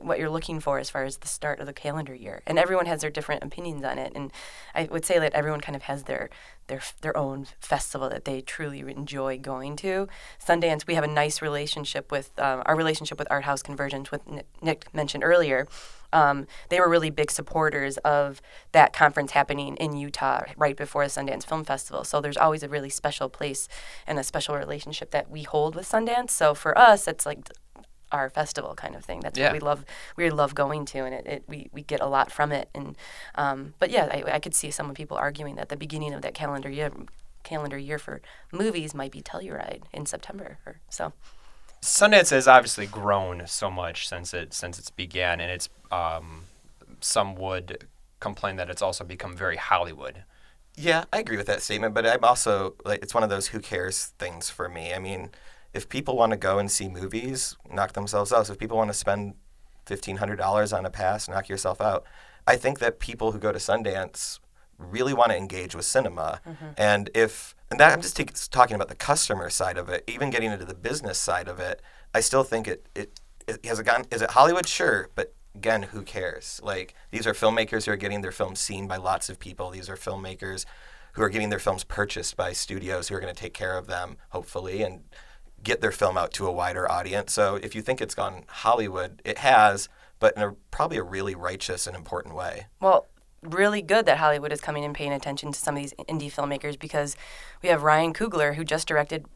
what 0.00 0.19
you're 0.19 0.30
looking 0.30 0.60
for 0.60 0.78
as 0.78 0.90
far 0.90 1.04
as 1.04 1.19
the 1.19 1.28
start 1.28 1.60
of 1.60 1.66
the 1.66 1.72
calendar 1.72 2.14
year 2.14 2.42
and 2.46 2.58
everyone 2.58 2.86
has 2.86 3.00
their 3.00 3.10
different 3.10 3.42
opinions 3.42 3.84
on 3.84 3.98
it 3.98 4.12
and 4.14 4.32
i 4.75 4.84
would 4.90 5.04
say 5.04 5.19
that 5.19 5.32
everyone 5.32 5.60
kind 5.60 5.76
of 5.76 5.82
has 5.82 6.04
their 6.04 6.28
their 6.66 6.80
their 7.00 7.16
own 7.16 7.46
festival 7.60 8.08
that 8.08 8.25
they 8.25 8.40
truly 8.40 8.80
enjoy 8.80 9.38
going 9.38 9.76
to 9.76 10.08
sundance 10.44 10.86
we 10.86 10.94
have 10.94 11.04
a 11.04 11.08
nice 11.08 11.40
relationship 11.42 12.10
with 12.10 12.30
um, 12.38 12.62
our 12.67 12.76
relationship 12.76 13.19
with 13.19 13.29
art 13.31 13.44
house 13.44 13.62
convergence 13.62 14.10
with 14.10 14.22
nick 14.62 14.93
mentioned 14.94 15.24
earlier 15.24 15.67
um, 16.12 16.46
they 16.69 16.81
were 16.81 16.88
really 16.88 17.10
big 17.10 17.31
supporters 17.31 17.98
of 17.98 18.41
that 18.72 18.93
conference 18.93 19.32
happening 19.32 19.76
in 19.76 19.96
Utah 19.96 20.43
right 20.56 20.76
before 20.76 21.05
the 21.05 21.10
Sundance 21.10 21.44
Film 21.46 21.64
Festival. 21.64 22.05
So 22.05 22.20
there's 22.20 22.36
always 22.36 22.62
a 22.62 22.69
really 22.69 22.88
special 22.88 23.29
place 23.29 23.69
and 24.06 24.19
a 24.19 24.24
special 24.24 24.56
relationship 24.56 25.10
that 25.10 25.31
we 25.31 25.43
hold 25.43 25.74
with 25.74 25.88
Sundance. 25.88 26.31
So 26.31 26.55
for 26.55 26.76
us, 26.79 27.06
it's 27.06 27.26
like 27.26 27.50
our 28.12 28.31
festival 28.31 28.74
kind 28.74 28.94
of 28.94 29.05
thing. 29.05 29.20
That's 29.20 29.38
Yeah. 29.38 29.46
what 29.46 29.53
we 29.55 29.60
love. 29.60 29.84
We 30.17 30.31
love 30.31 30.55
going 30.55 30.84
to, 30.86 30.98
and 31.00 31.15
it, 31.15 31.27
it 31.27 31.43
we, 31.46 31.69
we 31.72 31.82
get 31.82 32.00
a 32.00 32.06
lot 32.06 32.31
from 32.32 32.53
it. 32.53 32.69
And 32.74 32.96
um, 33.34 33.74
but 33.79 33.91
yeah, 33.91 34.08
I, 34.10 34.34
I 34.34 34.38
could 34.38 34.55
see 34.55 34.70
some 34.70 34.93
people 34.94 35.17
arguing 35.17 35.56
that 35.56 35.69
the 35.69 35.77
beginning 35.77 36.15
of 36.15 36.22
that 36.22 36.34
calendar 36.34 36.70
year 36.70 36.91
calendar 37.44 37.79
year 37.79 37.98
for 37.98 38.20
movies 38.53 38.94
might 38.94 39.12
be 39.12 39.22
Telluride 39.22 39.82
in 39.93 40.06
September. 40.06 40.58
Or, 40.67 40.77
so 40.88 41.12
Sundance 41.82 42.31
has 42.31 42.48
obviously 42.48 42.86
grown 42.86 43.46
so 43.46 43.70
much 43.70 44.08
since 44.08 44.34
it 44.34 44.53
since 44.53 44.79
its 44.79 44.91
began, 44.91 45.41
and 45.41 45.50
it's 45.50 45.69
um, 45.93 46.44
some 47.00 47.34
would 47.36 47.86
complain 48.20 48.56
that 48.56 48.69
it's 48.69 48.82
also 48.82 49.05
become 49.05 49.36
very 49.36 49.56
Hollywood. 49.56 50.24
Yeah, 50.77 51.05
I 51.12 51.19
agree 51.19 51.36
with 51.36 51.46
that 51.46 51.62
statement, 51.62 51.94
but 51.94 52.06
I'm 52.06 52.24
also 52.24 52.74
like 52.84 53.03
it's 53.03 53.15
one 53.15 53.22
of 53.22 53.31
those 53.31 53.48
who 53.48 53.60
cares 53.60 54.06
things 54.19 54.50
for 54.50 54.69
me. 54.69 54.93
I 54.94 54.98
mean, 54.98 55.31
if 55.75 55.89
people 55.89 56.17
want 56.17 56.32
to 56.32 56.39
go 56.39 56.58
and 56.58 56.70
see 56.70 56.89
movies, 56.89 57.56
knock 57.70 57.93
themselves 57.93 58.32
out. 58.32 58.46
So 58.46 58.53
if 58.55 58.58
people 58.58 58.77
want 58.77 58.91
to 58.91 58.94
spend 58.94 59.34
fifteen 59.87 60.17
hundred 60.17 60.37
dollars 60.37 60.72
on 60.72 60.87
a 60.87 60.91
pass, 60.91 61.29
knock 61.29 61.48
yourself 61.48 61.81
out. 61.81 62.05
I 62.46 62.56
think 62.56 62.79
that 62.79 62.98
people 62.98 63.32
who 63.32 63.39
go 63.39 63.53
to 63.53 63.58
Sundance 63.58 64.39
really 64.79 65.13
want 65.13 65.31
to 65.31 65.37
engage 65.37 65.75
with 65.75 65.84
cinema, 65.84 66.41
mm-hmm. 66.46 66.67
and 66.77 67.10
if 67.15 67.55
and 67.70 67.79
that 67.81 67.93
I'm 67.93 68.01
just 68.01 68.17
take, 68.17 68.32
talking 68.51 68.75
about 68.75 68.89
the 68.89 68.94
customer 68.94 69.51
side 69.51 69.77
of 69.77 69.89
it, 69.89 70.05
even 70.06 70.31
getting 70.31 70.51
into 70.53 70.65
the 70.65 70.75
business 70.75 71.19
side 71.19 71.48
of 71.48 71.58
it. 71.60 71.82
I 72.15 72.20
still 72.20 72.44
think 72.44 72.69
it 72.69 72.87
it, 72.94 73.20
it 73.46 73.65
has 73.67 73.79
it 73.79 73.84
gone. 73.84 74.05
Is 74.10 74.22
it 74.22 74.31
Hollywood? 74.31 74.67
Sure, 74.67 75.10
but 75.15 75.34
again, 75.55 75.82
who 75.82 76.03
cares? 76.03 76.60
Like 76.63 76.94
these 77.10 77.27
are 77.27 77.34
filmmakers 77.34 77.84
who 77.84 77.93
are 77.93 77.96
getting 77.96 78.22
their 78.22 78.32
films 78.32 78.60
seen 78.60 78.87
by 78.87 78.96
lots 78.96 79.29
of 79.29 79.39
people. 79.39 79.70
These 79.70 79.91
are 79.91 79.96
filmmakers 79.96 80.65
who 81.13 81.22
are 81.22 81.29
getting 81.29 81.51
their 81.51 81.58
films 81.58 81.84
purchased 81.84 82.37
by 82.37 82.53
studios 82.53 83.08
who 83.08 83.17
are 83.17 83.20
going 83.20 83.34
to 83.34 83.41
take 83.41 83.55
care 83.55 83.77
of 83.77 83.89
them, 83.89 84.17
hopefully, 84.31 84.82
and 84.82 85.03
get 85.62 85.81
their 85.81 85.93
film 85.93 86.17
out 86.17 86.32
to 86.34 86.46
a 86.46 86.53
wider 86.53 86.91
audience. 86.91 87.32
So 87.32 87.56
if 87.56 87.74
you 87.74 87.82
think 87.82 88.00
it's 88.00 88.15
gone 88.15 88.44
Hollywood, 88.48 89.20
it 89.24 89.38
has, 89.38 89.88
but 90.19 90.36
in 90.36 90.43
a, 90.43 90.53
probably 90.70 90.98
a 90.98 91.03
really 91.03 91.34
righteous 91.34 91.86
and 91.86 91.96
important 91.96 92.34
way. 92.34 92.67
Well, 92.81 93.06
really 93.43 93.82
good 93.82 94.06
that 94.06 94.19
Hollywood 94.19 94.53
is 94.53 94.60
coming 94.60 94.84
and 94.84 94.94
paying 94.94 95.12
attention 95.12 95.53
to 95.53 95.58
some 95.58 95.77
of 95.77 95.82
these 95.82 95.94
indie 96.08 96.32
filmmakers 96.32 96.79
because 96.79 97.17
we 97.62 97.69
have 97.69 97.82
Ryan 97.82 98.12
Coogler 98.12 98.56
who 98.56 98.65
just 98.65 98.88
directed 98.88 99.27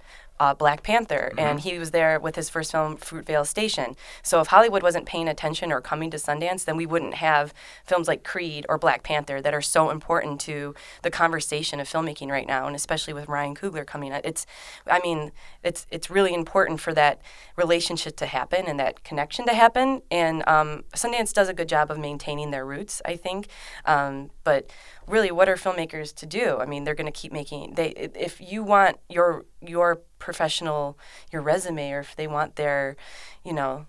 uh, 0.40 0.54
Black 0.54 0.82
Panther, 0.82 1.30
mm-hmm. 1.30 1.38
and 1.38 1.60
he 1.60 1.78
was 1.78 1.90
there 1.90 2.18
with 2.18 2.36
his 2.36 2.50
first 2.50 2.72
film, 2.72 2.96
Fruitvale 2.96 3.46
Station. 3.46 3.96
So 4.22 4.40
if 4.40 4.48
Hollywood 4.48 4.82
wasn't 4.82 5.06
paying 5.06 5.28
attention 5.28 5.72
or 5.72 5.80
coming 5.80 6.10
to 6.10 6.16
Sundance, 6.16 6.64
then 6.64 6.76
we 6.76 6.86
wouldn't 6.86 7.14
have 7.14 7.54
films 7.84 8.08
like 8.08 8.24
Creed 8.24 8.66
or 8.68 8.78
Black 8.78 9.02
Panther 9.02 9.40
that 9.40 9.54
are 9.54 9.62
so 9.62 9.90
important 9.90 10.40
to 10.42 10.74
the 11.02 11.10
conversation 11.10 11.80
of 11.80 11.88
filmmaking 11.88 12.30
right 12.30 12.46
now, 12.46 12.66
and 12.66 12.74
especially 12.74 13.12
with 13.12 13.28
Ryan 13.28 13.54
Coogler 13.54 13.86
coming. 13.86 14.12
It's, 14.12 14.46
I 14.86 15.00
mean, 15.00 15.32
it's 15.62 15.86
it's 15.90 16.10
really 16.10 16.34
important 16.34 16.80
for 16.80 16.92
that 16.94 17.20
relationship 17.56 18.16
to 18.16 18.26
happen 18.26 18.66
and 18.66 18.78
that 18.80 19.04
connection 19.04 19.46
to 19.46 19.54
happen. 19.54 20.02
And 20.10 20.42
um, 20.48 20.84
Sundance 20.94 21.32
does 21.32 21.48
a 21.48 21.54
good 21.54 21.68
job 21.68 21.90
of 21.90 21.98
maintaining 21.98 22.50
their 22.50 22.66
roots, 22.66 23.00
I 23.04 23.16
think. 23.16 23.48
Um, 23.84 24.30
but 24.44 24.70
really, 25.06 25.30
what 25.30 25.48
are 25.48 25.56
filmmakers 25.56 26.14
to 26.16 26.26
do? 26.26 26.58
I 26.58 26.66
mean, 26.66 26.84
they're 26.84 26.94
going 26.94 27.12
to 27.12 27.20
keep 27.20 27.32
making. 27.32 27.74
They 27.74 27.90
if 27.90 28.40
you 28.40 28.62
want 28.62 28.98
your 29.08 29.44
your 29.60 30.00
professional 30.18 30.98
your 31.32 31.42
resume, 31.42 31.92
or 31.92 32.00
if 32.00 32.16
they 32.16 32.26
want 32.26 32.56
their, 32.56 32.96
you 33.44 33.52
know, 33.52 33.86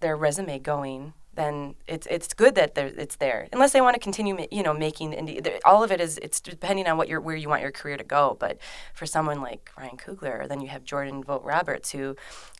their 0.00 0.16
resume 0.16 0.58
going, 0.58 1.14
then 1.36 1.74
it's 1.86 2.06
it's 2.10 2.32
good 2.34 2.54
that 2.54 2.76
it's 2.76 3.16
there. 3.16 3.48
Unless 3.52 3.72
they 3.72 3.80
want 3.80 3.94
to 3.94 4.00
continue, 4.00 4.46
you 4.50 4.62
know, 4.62 4.74
making 4.74 5.12
indie. 5.12 5.58
All 5.64 5.82
of 5.82 5.90
it 5.90 6.00
is 6.00 6.18
it's 6.18 6.40
depending 6.40 6.86
on 6.86 6.96
what 6.96 7.08
your 7.08 7.20
where 7.20 7.36
you 7.36 7.48
want 7.48 7.62
your 7.62 7.72
career 7.72 7.96
to 7.96 8.04
go. 8.04 8.36
But 8.38 8.58
for 8.94 9.06
someone 9.06 9.40
like 9.40 9.70
Ryan 9.76 9.96
Coogler, 9.96 10.48
then 10.48 10.60
you 10.60 10.68
have 10.68 10.84
Jordan 10.84 11.22
Vogt 11.22 11.44
Roberts 11.44 11.92
who 11.92 12.16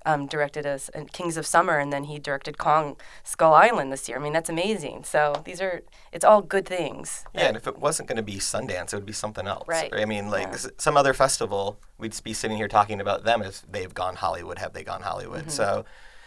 um, 0.07 0.27
directed 0.27 0.67
us 0.67 0.91
Kings 1.13 1.37
of 1.37 1.47
Summer, 1.47 1.79
and 1.79 1.93
then 1.93 2.05
he 2.05 2.19
directed 2.19 2.59
Kong 2.59 2.97
Skull 3.23 3.55
Island 3.55 3.93
this 3.93 4.09
year. 4.09 4.19
I 4.19 4.21
mean, 4.21 4.33
that's 4.33 4.51
amazing. 4.51 5.05
So 5.05 5.43
these 5.45 5.61
are 5.61 5.83
it's 6.13 6.25
all 6.25 6.43
good 6.43 6.67
things. 6.67 7.25
Yeah, 7.35 7.49
and 7.49 7.57
if 7.57 7.67
it 7.67 7.79
wasn't 7.79 8.09
going 8.09 8.17
to 8.17 8.23
be 8.23 8.37
Sundance, 8.37 8.93
it 8.93 8.97
would 8.97 9.07
be 9.07 9.13
something 9.13 9.47
else. 9.47 9.67
Right. 9.67 9.93
I 9.95 10.05
mean, 10.05 10.31
like 10.31 10.49
yeah. 10.49 10.71
some 10.79 10.97
other 10.97 11.15
festival, 11.15 11.79
we'd 11.99 12.15
be 12.23 12.33
sitting 12.33 12.57
here 12.57 12.69
talking 12.69 13.01
about 13.01 13.25
them 13.25 13.43
if 13.43 13.63
they've 13.71 13.93
gone 13.93 14.17
Hollywood. 14.17 14.59
Have 14.59 14.73
they 14.73 14.85
gone 14.85 15.03
Hollywood? 15.03 15.43
Mm-hmm. 15.43 15.51
So 15.51 15.85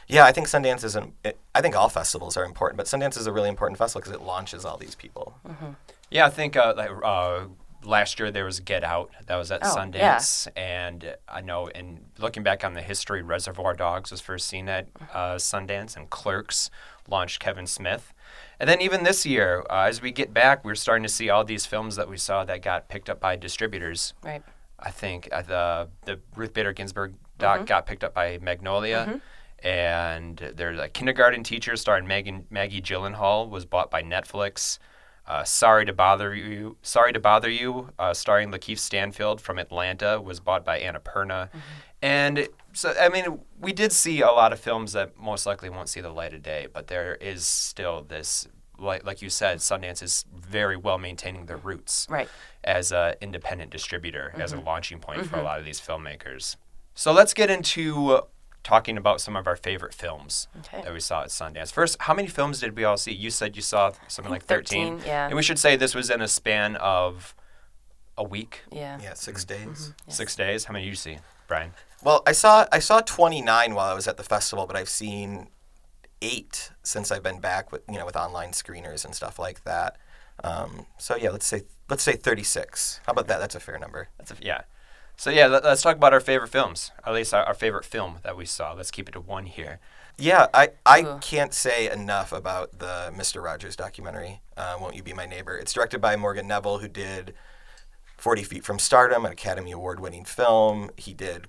yeah, 0.08 0.26
I 0.26 0.32
think 0.32 0.48
Sundance 0.48 0.84
is 0.84 0.96
an. 0.96 1.14
It, 1.24 1.38
I 1.54 1.62
think 1.62 1.76
all 1.76 1.90
festivals 1.90 2.38
are 2.38 2.46
important, 2.46 2.78
but 2.78 2.86
Sundance 2.86 3.18
is 3.18 3.28
a 3.28 3.32
really 3.34 3.50
important 3.50 3.78
festival 3.78 4.02
because 4.02 4.14
it 4.14 4.26
launches 4.26 4.64
all 4.64 4.78
these 4.78 4.96
people. 4.96 5.38
Mm-hmm. 5.46 5.72
Yeah, 6.10 6.26
I 6.26 6.30
think 6.30 6.56
uh, 6.56 6.74
like, 6.78 6.90
uh, 7.04 7.42
last 7.84 8.18
year 8.18 8.32
there 8.32 8.46
was 8.46 8.62
Get 8.62 8.86
Out 8.86 9.12
that 9.26 9.36
was 9.36 9.52
at 9.52 9.62
oh, 9.64 9.76
Sundance, 9.76 10.48
yeah. 10.56 10.62
and 10.62 11.16
I 11.28 11.42
know 11.42 11.68
in 11.68 12.06
looking 12.18 12.42
back 12.42 12.64
on 12.64 12.74
the 12.74 12.82
history, 12.82 13.22
Reservoir 13.22 13.74
Dogs 13.74 14.10
was 14.10 14.22
first 14.22 14.48
seen 14.48 14.70
at 14.70 14.88
uh, 15.14 15.36
Sundance, 15.36 15.98
and 15.98 16.10
Clerks 16.10 16.70
launched 17.10 17.42
Kevin 17.42 17.68
Smith. 17.68 18.14
And 18.62 18.70
then 18.70 18.82
even 18.82 19.04
this 19.04 19.26
year, 19.26 19.66
uh, 19.70 19.84
as 19.84 20.02
we 20.02 20.12
get 20.12 20.34
back, 20.34 20.64
we're 20.64 20.76
starting 20.76 21.04
to 21.04 21.10
see 21.10 21.30
all 21.30 21.44
these 21.44 21.66
films 21.66 21.98
that 21.98 22.10
we 22.10 22.18
saw 22.18 22.46
that 22.46 22.62
got 22.62 22.88
picked 22.88 23.10
up 23.10 23.20
by 23.20 23.36
distributors. 23.36 24.14
Right. 24.24 24.42
I 24.80 24.92
think 24.92 25.28
uh, 25.34 25.42
the 25.42 25.90
the 26.06 26.20
Ruth 26.34 26.54
Bader 26.54 26.72
Ginsburg 26.72 27.16
doc 27.38 27.58
mm-hmm. 27.58 27.66
got 27.66 27.86
picked 27.86 28.06
up 28.06 28.14
by 28.14 28.40
Magnolia. 28.42 29.06
Mm-hmm 29.10 29.18
and 29.60 30.54
there's 30.56 30.80
a 30.80 30.88
kindergarten 30.90 31.44
teacher 31.44 31.76
starring 31.76 32.08
Megan, 32.08 32.46
Maggie 32.50 32.82
Gyllenhaal 32.82 33.50
was 33.50 33.66
bought 33.66 33.90
by 33.90 34.04
Netflix. 34.04 34.80
Uh, 35.26 35.44
Sorry 35.44 35.86
to 35.86 35.94
bother 35.94 36.34
you. 36.34 36.78
Sorry 36.82 37.12
to 37.12 37.20
bother 37.20 37.50
you. 37.50 37.90
Uh, 38.00 38.14
starring 38.14 38.52
Lakeith 38.52 38.80
Stanfield 38.80 39.42
from 39.42 39.60
Atlanta 39.60 40.22
was 40.22 40.40
bought 40.40 40.64
by 40.64 40.80
Annapurna, 40.80 41.50
mm-hmm. 41.50 41.60
and 42.02 42.48
so 42.72 42.94
I 43.00 43.10
mean 43.10 43.40
we 43.60 43.74
did 43.74 43.92
see 43.92 44.22
a 44.22 44.28
lot 44.28 44.54
of 44.54 44.60
films 44.60 44.94
that 44.94 45.18
most 45.18 45.46
likely 45.46 45.70
won't 45.70 45.90
see 45.90 46.00
the 46.00 46.12
light 46.12 46.34
of 46.34 46.44
day, 46.44 46.68
but 46.72 46.88
there 46.88 47.16
is 47.16 47.46
still 47.46 48.04
this. 48.04 48.48
Like, 48.80 49.04
like 49.08 49.24
you 49.24 49.32
said, 49.32 49.58
Sundance 49.58 50.04
is 50.04 50.24
very 50.36 50.78
well 50.78 51.00
maintaining 51.00 51.48
their 51.48 51.58
roots 51.58 52.06
right. 52.12 52.30
as 52.64 52.92
an 52.92 53.16
independent 53.22 53.72
distributor, 53.72 54.30
mm-hmm. 54.32 54.42
as 54.42 54.54
a 54.54 54.58
mm-hmm. 54.58 54.68
launching 54.68 55.00
point 55.00 55.22
mm-hmm. 55.22 55.30
for 55.30 55.38
a 55.38 55.40
mm-hmm. 55.40 55.48
lot 55.48 55.58
of 55.58 55.66
these 55.66 55.82
filmmakers. 55.82 56.58
So 56.94 57.12
let's 57.12 57.34
get 57.34 57.50
into 57.50 58.22
talking 58.68 58.98
about 58.98 59.22
some 59.22 59.38
of 59.38 59.48
our 59.48 59.56
favorite 59.56 59.94
films 59.94 60.50
okay. 60.60 60.82
that 60.82 60.92
we 60.92 61.00
saw 61.00 61.22
at 61.22 61.30
Sundance. 61.30 61.72
First, 61.72 61.96
how 62.02 62.14
many 62.14 62.28
films 62.28 62.60
did 62.60 62.76
we 62.76 62.84
all 62.84 62.98
see? 62.98 63.14
You 63.14 63.30
said 63.30 63.56
you 63.56 63.62
saw 63.62 63.94
something 64.10 64.30
like 64.30 64.44
13. 64.44 64.98
13. 64.98 65.08
Yeah. 65.08 65.28
And 65.28 65.38
we 65.38 65.42
should 65.42 65.58
say 65.58 65.78
this 65.78 65.96
was 65.96 66.10
in 66.10 66.20
a 66.20 66.28
span 66.28 66.76
of 66.76 67.34
a 68.18 68.26
week. 68.26 68.64
Yeah. 68.70 69.00
Yeah, 69.02 69.14
6 69.14 69.46
mm-hmm. 69.46 69.70
days. 69.70 69.80
Mm-hmm. 69.80 69.92
Yes. 70.08 70.18
6 70.18 70.36
days. 70.36 70.66
How 70.66 70.74
many 70.74 70.84
did 70.84 70.90
you 70.90 70.96
see, 70.96 71.18
Brian? 71.48 71.72
Well, 72.04 72.24
I 72.28 72.34
saw 72.34 72.66
I 72.70 72.80
saw 72.80 73.00
29 73.00 73.74
while 73.74 73.90
I 73.90 73.94
was 73.94 74.06
at 74.06 74.18
the 74.18 74.24
festival, 74.24 74.68
but 74.68 74.76
I've 74.76 74.90
seen 74.90 75.48
8 76.22 76.72
since 76.84 77.10
I've 77.10 77.24
been 77.24 77.40
back 77.40 77.72
with, 77.72 77.84
you 77.90 77.98
know, 77.98 78.06
with 78.06 78.18
online 78.18 78.52
screeners 78.52 79.06
and 79.06 79.16
stuff 79.16 79.40
like 79.40 79.64
that. 79.64 79.96
Um, 80.44 80.88
so 80.98 81.16
yeah, 81.16 81.30
let's 81.30 81.48
say 81.48 81.62
let's 81.90 82.04
say 82.04 82.18
36. 82.18 83.00
How 83.06 83.14
about 83.14 83.28
that? 83.28 83.40
That's 83.40 83.56
a 83.56 83.62
fair 83.62 83.80
number. 83.80 84.10
That's 84.18 84.32
a, 84.32 84.36
yeah. 84.42 84.64
So 85.20 85.32
yeah, 85.32 85.48
let, 85.48 85.66
us 85.66 85.82
talk 85.82 85.96
about 85.96 86.14
our 86.14 86.20
favorite 86.20 86.50
films. 86.50 86.92
At 87.04 87.14
least 87.14 87.34
our, 87.34 87.44
our, 87.44 87.56
favorite 87.56 87.86
film 87.86 88.20
that 88.22 88.38
we 88.38 88.46
saw. 88.46 88.74
Let's 88.74 88.92
keep 88.92 89.10
it 89.10 89.14
to 89.14 89.20
one 89.20 89.48
here. 89.48 89.80
Yeah, 90.20 90.46
I, 90.54 90.70
I 90.86 91.18
can't 91.22 91.56
say 91.56 91.92
enough 91.92 92.32
about 92.32 92.78
the 92.78 93.12
Mister 93.16 93.42
Rogers 93.42 93.76
documentary. 93.76 94.42
Uh, 94.56 94.78
Won't 94.80 94.96
you 94.96 95.02
be 95.02 95.14
my 95.14 95.26
neighbor? 95.26 95.58
It's 95.58 95.74
directed 95.74 96.02
by 96.02 96.16
Morgan 96.16 96.48
Neville, 96.48 96.80
who 96.80 96.88
did 96.88 97.34
Forty 98.18 98.44
Feet 98.44 98.64
from 98.64 98.78
Stardom, 98.78 99.26
an 99.26 99.32
Academy 99.32 99.72
Award-winning 99.72 100.26
film. 100.26 100.92
He 100.98 101.14
did 101.14 101.48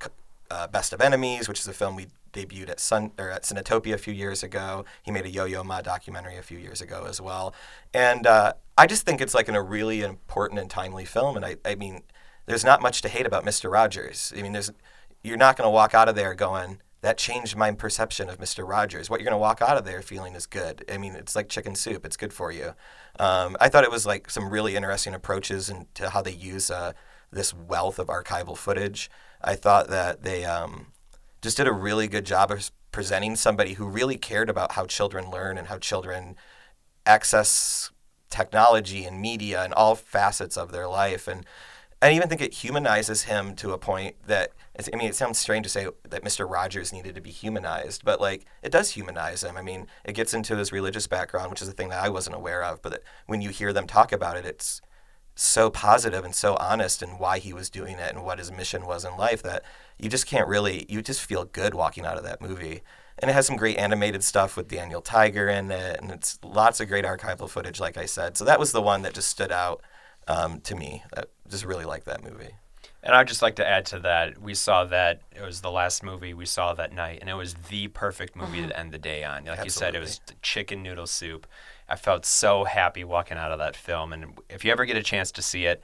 uh, 0.50 0.66
Best 0.66 0.94
of 0.94 1.02
Enemies, 1.02 1.46
which 1.46 1.60
is 1.60 1.68
a 1.68 1.74
film 1.74 1.94
we 1.94 2.06
debuted 2.32 2.70
at 2.70 2.80
Sun 2.80 3.12
or 3.18 3.30
at 3.30 3.42
Cinetopia 3.42 3.94
a 3.94 3.98
few 3.98 4.14
years 4.14 4.42
ago. 4.42 4.86
He 5.02 5.10
made 5.10 5.26
a 5.26 5.30
Yo-Yo 5.30 5.62
Ma 5.62 5.82
documentary 5.82 6.36
a 6.36 6.42
few 6.42 6.58
years 6.58 6.80
ago 6.80 7.06
as 7.06 7.20
well, 7.20 7.54
and 7.92 8.26
uh, 8.26 8.54
I 8.78 8.86
just 8.86 9.04
think 9.04 9.20
it's 9.20 9.34
like 9.34 9.48
in 9.48 9.54
a 9.54 9.62
really 9.62 10.02
important 10.02 10.60
and 10.60 10.70
timely 10.70 11.04
film. 11.04 11.36
And 11.36 11.44
I, 11.44 11.56
I 11.66 11.74
mean 11.74 12.02
there's 12.48 12.64
not 12.64 12.82
much 12.82 13.02
to 13.02 13.08
hate 13.08 13.26
about 13.26 13.44
Mr. 13.44 13.70
Rogers. 13.70 14.32
I 14.36 14.42
mean, 14.42 14.52
there's 14.52 14.70
you're 15.22 15.36
not 15.36 15.56
going 15.56 15.66
to 15.66 15.70
walk 15.70 15.94
out 15.94 16.08
of 16.08 16.14
there 16.14 16.34
going 16.34 16.80
that 17.00 17.16
changed 17.16 17.56
my 17.56 17.70
perception 17.72 18.28
of 18.28 18.38
Mr. 18.38 18.68
Rogers. 18.68 19.08
What 19.08 19.20
you're 19.20 19.30
going 19.30 19.38
to 19.38 19.38
walk 19.38 19.62
out 19.62 19.76
of 19.76 19.84
there 19.84 20.02
feeling 20.02 20.34
is 20.34 20.46
good. 20.46 20.84
I 20.92 20.98
mean, 20.98 21.14
it's 21.14 21.36
like 21.36 21.48
chicken 21.48 21.74
soup. 21.74 22.04
It's 22.04 22.16
good 22.16 22.32
for 22.32 22.50
you. 22.50 22.74
Um, 23.20 23.56
I 23.60 23.68
thought 23.68 23.84
it 23.84 23.90
was 23.90 24.04
like 24.04 24.30
some 24.30 24.50
really 24.50 24.74
interesting 24.74 25.14
approaches 25.14 25.70
into 25.70 26.10
how 26.10 26.22
they 26.22 26.32
use 26.32 26.70
uh, 26.70 26.92
this 27.30 27.54
wealth 27.54 27.98
of 27.98 28.08
archival 28.08 28.56
footage. 28.56 29.10
I 29.40 29.54
thought 29.54 29.88
that 29.90 30.24
they 30.24 30.44
um, 30.44 30.88
just 31.40 31.56
did 31.56 31.68
a 31.68 31.72
really 31.72 32.08
good 32.08 32.26
job 32.26 32.50
of 32.50 32.70
presenting 32.90 33.36
somebody 33.36 33.74
who 33.74 33.86
really 33.86 34.16
cared 34.16 34.50
about 34.50 34.72
how 34.72 34.86
children 34.86 35.30
learn 35.30 35.56
and 35.56 35.68
how 35.68 35.78
children 35.78 36.34
access 37.06 37.92
technology 38.28 39.04
and 39.04 39.20
media 39.20 39.62
and 39.62 39.72
all 39.72 39.94
facets 39.94 40.56
of 40.56 40.72
their 40.72 40.88
life. 40.88 41.28
And 41.28 41.46
I 42.00 42.12
even 42.12 42.28
think 42.28 42.40
it 42.40 42.54
humanizes 42.54 43.24
him 43.24 43.56
to 43.56 43.72
a 43.72 43.78
point 43.78 44.14
that 44.26 44.52
I 44.92 44.96
mean, 44.96 45.08
it 45.08 45.16
sounds 45.16 45.38
strange 45.38 45.64
to 45.64 45.70
say 45.70 45.88
that 46.08 46.22
Mr. 46.22 46.48
Rogers 46.48 46.92
needed 46.92 47.16
to 47.16 47.20
be 47.20 47.30
humanized, 47.30 48.04
but 48.04 48.20
like 48.20 48.46
it 48.62 48.70
does 48.70 48.90
humanize 48.90 49.42
him. 49.42 49.56
I 49.56 49.62
mean, 49.62 49.88
it 50.04 50.12
gets 50.12 50.32
into 50.32 50.56
his 50.56 50.70
religious 50.70 51.08
background, 51.08 51.50
which 51.50 51.62
is 51.62 51.68
a 51.68 51.72
thing 51.72 51.88
that 51.88 52.04
I 52.04 52.08
wasn't 52.08 52.36
aware 52.36 52.62
of, 52.62 52.80
but 52.82 53.02
when 53.26 53.42
you 53.42 53.50
hear 53.50 53.72
them 53.72 53.88
talk 53.88 54.12
about 54.12 54.36
it, 54.36 54.44
it's 54.44 54.80
so 55.34 55.70
positive 55.70 56.24
and 56.24 56.34
so 56.34 56.56
honest 56.56 57.02
and 57.02 57.18
why 57.18 57.38
he 57.38 57.52
was 57.52 57.70
doing 57.70 57.98
it 57.98 58.14
and 58.14 58.24
what 58.24 58.38
his 58.38 58.50
mission 58.52 58.86
was 58.86 59.04
in 59.04 59.16
life 59.16 59.42
that 59.42 59.62
you 59.96 60.08
just 60.08 60.26
can't 60.26 60.48
really 60.48 60.84
you 60.88 61.00
just 61.00 61.22
feel 61.22 61.44
good 61.44 61.74
walking 61.74 62.06
out 62.06 62.16
of 62.16 62.24
that 62.24 62.40
movie. 62.40 62.82
And 63.20 63.28
it 63.28 63.34
has 63.34 63.46
some 63.46 63.56
great 63.56 63.78
animated 63.78 64.22
stuff 64.22 64.56
with 64.56 64.68
Daniel 64.68 65.00
Tiger 65.00 65.48
in 65.48 65.72
it, 65.72 66.00
and 66.00 66.12
it's 66.12 66.38
lots 66.44 66.78
of 66.78 66.86
great 66.86 67.04
archival 67.04 67.50
footage, 67.50 67.80
like 67.80 67.96
I 67.96 68.06
said. 68.06 68.36
So 68.36 68.44
that 68.44 68.60
was 68.60 68.70
the 68.70 68.82
one 68.82 69.02
that 69.02 69.14
just 69.14 69.28
stood 69.28 69.50
out 69.50 69.82
um, 70.28 70.60
to 70.60 70.74
me. 70.74 71.02
I 71.16 71.22
just 71.48 71.64
really 71.64 71.84
like 71.84 72.04
that 72.04 72.22
movie. 72.22 72.54
And 73.02 73.14
I'd 73.14 73.28
just 73.28 73.42
like 73.42 73.56
to 73.56 73.66
add 73.66 73.86
to 73.86 74.00
that, 74.00 74.38
we 74.38 74.54
saw 74.54 74.84
that 74.86 75.22
it 75.34 75.40
was 75.40 75.60
the 75.60 75.70
last 75.70 76.02
movie 76.02 76.34
we 76.34 76.46
saw 76.46 76.74
that 76.74 76.92
night, 76.92 77.18
and 77.20 77.30
it 77.30 77.34
was 77.34 77.54
the 77.54 77.88
perfect 77.88 78.34
movie 78.34 78.58
mm-hmm. 78.58 78.68
to 78.68 78.78
end 78.78 78.92
the 78.92 78.98
day 78.98 79.24
on. 79.24 79.44
Like 79.44 79.60
Absolutely. 79.60 79.64
you 79.64 79.70
said, 79.70 79.94
it 79.94 80.00
was 80.00 80.20
chicken 80.42 80.82
noodle 80.82 81.06
soup. 81.06 81.46
I 81.88 81.96
felt 81.96 82.26
so 82.26 82.64
happy 82.64 83.04
walking 83.04 83.38
out 83.38 83.52
of 83.52 83.58
that 83.60 83.76
film. 83.76 84.12
And 84.12 84.38
if 84.50 84.64
you 84.64 84.72
ever 84.72 84.84
get 84.84 84.96
a 84.96 85.02
chance 85.02 85.30
to 85.32 85.42
see 85.42 85.64
it, 85.64 85.80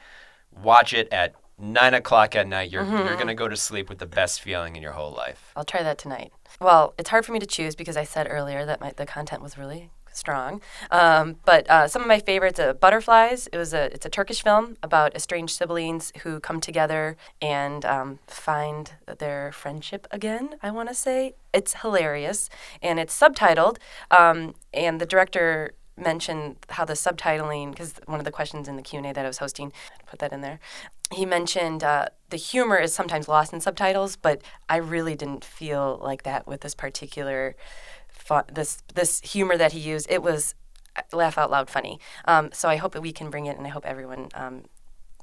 watch 0.63 0.93
it 0.93 1.09
at 1.13 1.35
nine 1.59 1.95
o'clock 1.95 2.35
at 2.35 2.47
night. 2.47 2.71
You're, 2.71 2.83
mm-hmm. 2.83 3.07
you're 3.07 3.15
going 3.15 3.29
to 3.29 3.35
go 3.35 3.49
to 3.49 3.57
sleep 3.57 3.89
with 3.89 3.99
the 3.99 4.07
best 4.07 4.43
feeling 4.43 4.77
in 4.77 4.83
your 4.83 4.93
whole 4.93 5.13
life. 5.13 5.53
I'll 5.57 5.65
try 5.65 5.83
that 5.83 5.99
tonight. 5.99 6.33
Well, 6.61 6.95
it's 6.99 7.11
hard 7.11 7.25
for 7.25 7.33
me 7.33 7.39
to 7.39 7.47
choose 7.47 7.75
because 7.75 7.97
I 7.97 8.05
said 8.05 8.27
earlier 8.29 8.67
that 8.67 8.81
my, 8.81 8.93
the 8.95 9.07
content 9.07 9.41
was 9.41 9.57
really 9.57 9.91
strong. 10.17 10.61
Um, 10.91 11.37
but 11.45 11.69
uh, 11.69 11.89
some 11.89 12.03
of 12.03 12.09
my 12.09 12.21
favorites, 12.21 12.59
uh, 12.59 12.73
Butterflies. 12.75 13.49
It 13.53 13.59
was 13.59 13.75
a 13.75 13.93
it's 13.93 14.07
a 14.07 14.11
Turkish 14.11 14.43
film 14.43 14.77
about 14.83 15.15
estranged 15.15 15.57
siblings 15.57 16.13
who 16.23 16.41
come 16.41 16.61
together 16.61 17.17
and 17.41 17.85
um, 17.85 18.19
find 18.27 18.93
their 19.19 19.53
friendship 19.53 20.07
again. 20.11 20.57
I 20.63 20.71
want 20.71 20.89
to 20.89 20.95
say 20.95 21.35
it's 21.53 21.75
hilarious 21.83 22.51
and 22.83 22.99
it's 22.99 23.19
subtitled. 23.19 23.79
Um, 24.11 24.55
and 24.73 25.01
the 25.01 25.07
director 25.07 25.75
mentioned 25.97 26.57
how 26.71 26.85
the 26.85 26.95
subtitling 26.95 27.71
because 27.71 27.95
one 28.07 28.19
of 28.19 28.25
the 28.25 28.33
questions 28.33 28.67
in 28.67 28.75
the 28.75 28.83
q&a 28.83 29.13
that 29.13 29.25
i 29.25 29.29
was 29.29 29.39
hosting 29.39 29.73
put 30.09 30.19
that 30.19 30.33
in 30.33 30.41
there 30.41 30.59
he 31.13 31.27
mentioned 31.27 31.85
uh, 31.85 32.07
the 32.31 32.37
humor 32.37 32.77
is 32.77 32.95
sometimes 32.95 33.29
lost 33.29 33.53
in 33.53 33.61
subtitles, 33.61 34.17
but 34.17 34.43
I 34.69 34.77
really 34.77 35.15
didn't 35.15 35.45
feel 35.45 36.01
like 36.03 36.23
that 36.25 36.47
with 36.47 36.63
this 36.63 36.75
particular 36.75 37.55
this 38.53 38.83
this 38.95 39.21
humor 39.21 39.57
that 39.57 39.73
he 39.73 39.81
used. 39.81 40.07
It 40.11 40.23
was 40.23 40.55
uh, 40.97 41.03
laugh 41.17 41.39
out 41.39 41.51
loud 41.51 41.71
funny. 41.71 41.99
Um, 42.27 42.51
so 42.53 42.69
I 42.69 42.77
hope 42.77 42.93
that 42.93 43.01
we 43.01 43.13
can 43.13 43.31
bring 43.31 43.47
it, 43.47 43.57
and 43.57 43.67
I 43.67 43.71
hope 43.71 43.87
everyone 43.87 44.29
um, 44.35 44.65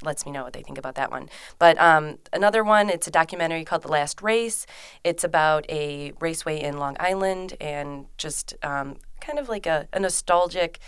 lets 0.04 0.26
me 0.26 0.32
know 0.32 0.44
what 0.44 0.54
they 0.54 0.64
think 0.64 0.78
about 0.78 0.96
that 0.96 1.12
one. 1.12 1.30
But 1.60 1.78
um, 1.80 2.18
another 2.34 2.64
one, 2.64 2.90
it's 2.90 3.08
a 3.08 3.12
documentary 3.12 3.64
called 3.64 3.84
The 3.84 3.90
Last 3.90 4.22
Race. 4.22 4.66
It's 5.04 5.24
about 5.24 5.66
a 5.70 6.14
raceway 6.20 6.62
in 6.62 6.78
Long 6.78 6.96
Island 7.00 7.56
and 7.62 8.06
just 8.18 8.56
um, 8.64 8.98
kind 9.20 9.40
of 9.40 9.50
like 9.50 9.66
a, 9.66 9.88
a 9.94 10.00
nostalgic 10.00 10.80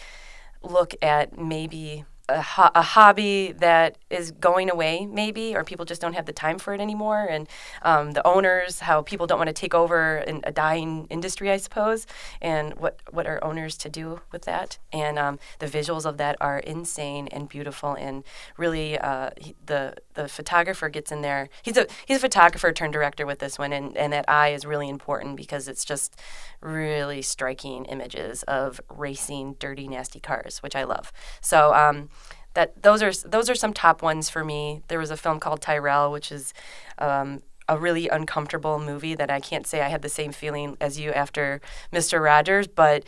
look 0.61 0.95
at 1.01 1.37
maybe 1.37 2.05
a, 2.29 2.41
ho- 2.41 2.71
a 2.73 2.81
hobby 2.81 3.53
that 3.57 3.97
is 4.09 4.31
going 4.31 4.69
away, 4.69 5.05
maybe, 5.05 5.55
or 5.55 5.63
people 5.63 5.85
just 5.85 6.01
don't 6.01 6.13
have 6.13 6.25
the 6.25 6.33
time 6.33 6.57
for 6.57 6.73
it 6.73 6.79
anymore. 6.79 7.27
And 7.29 7.47
um, 7.81 8.11
the 8.11 8.25
owners, 8.25 8.79
how 8.79 9.01
people 9.01 9.27
don't 9.27 9.37
want 9.37 9.49
to 9.49 9.53
take 9.53 9.73
over 9.73 10.17
in 10.17 10.41
a 10.45 10.51
dying 10.51 11.07
industry, 11.09 11.51
I 11.51 11.57
suppose, 11.57 12.07
and 12.41 12.75
what, 12.75 13.01
what 13.11 13.27
are 13.27 13.43
owners 13.43 13.77
to 13.79 13.89
do 13.89 14.21
with 14.31 14.43
that. 14.43 14.77
And 14.93 15.19
um, 15.19 15.37
the 15.59 15.65
visuals 15.65 16.05
of 16.05 16.17
that 16.17 16.37
are 16.39 16.59
insane 16.59 17.27
and 17.27 17.49
beautiful. 17.49 17.93
And 17.93 18.23
really, 18.57 18.97
uh, 18.97 19.31
he, 19.37 19.55
the, 19.65 19.95
the 20.13 20.29
photographer 20.29 20.87
gets 20.87 21.11
in 21.11 21.21
there. 21.21 21.49
He's 21.61 21.77
a, 21.77 21.87
he's 22.05 22.17
a 22.17 22.21
photographer 22.21 22.71
turned 22.71 22.93
director 22.93 23.25
with 23.25 23.39
this 23.39 23.59
one, 23.59 23.73
and, 23.73 23.97
and 23.97 24.13
that 24.13 24.25
eye 24.29 24.49
is 24.49 24.65
really 24.65 24.87
important 24.87 25.35
because 25.35 25.67
it's 25.67 25.83
just 25.83 26.17
really 26.61 27.21
striking 27.21 27.83
images 27.85 28.43
of 28.43 28.79
racing, 28.89 29.55
dirty, 29.59 29.89
nasty 29.89 30.21
cars, 30.21 30.59
which 30.63 30.75
I 30.75 30.85
love. 30.85 31.11
So, 31.41 31.73
um, 31.73 32.09
that 32.53 32.81
those 32.83 33.01
are 33.01 33.11
those 33.27 33.49
are 33.49 33.55
some 33.55 33.73
top 33.73 34.01
ones 34.01 34.29
for 34.29 34.43
me. 34.43 34.81
There 34.87 34.99
was 34.99 35.11
a 35.11 35.17
film 35.17 35.39
called 35.39 35.61
Tyrel, 35.61 36.11
which 36.11 36.31
is 36.31 36.53
um, 36.97 37.41
a 37.67 37.77
really 37.77 38.09
uncomfortable 38.09 38.79
movie 38.79 39.15
that 39.15 39.29
I 39.29 39.39
can't 39.39 39.65
say 39.65 39.81
I 39.81 39.89
had 39.89 40.01
the 40.01 40.09
same 40.09 40.31
feeling 40.31 40.77
as 40.81 40.99
you 40.99 41.11
after 41.11 41.61
Mr. 41.91 42.21
Rogers, 42.21 42.67
but 42.67 43.03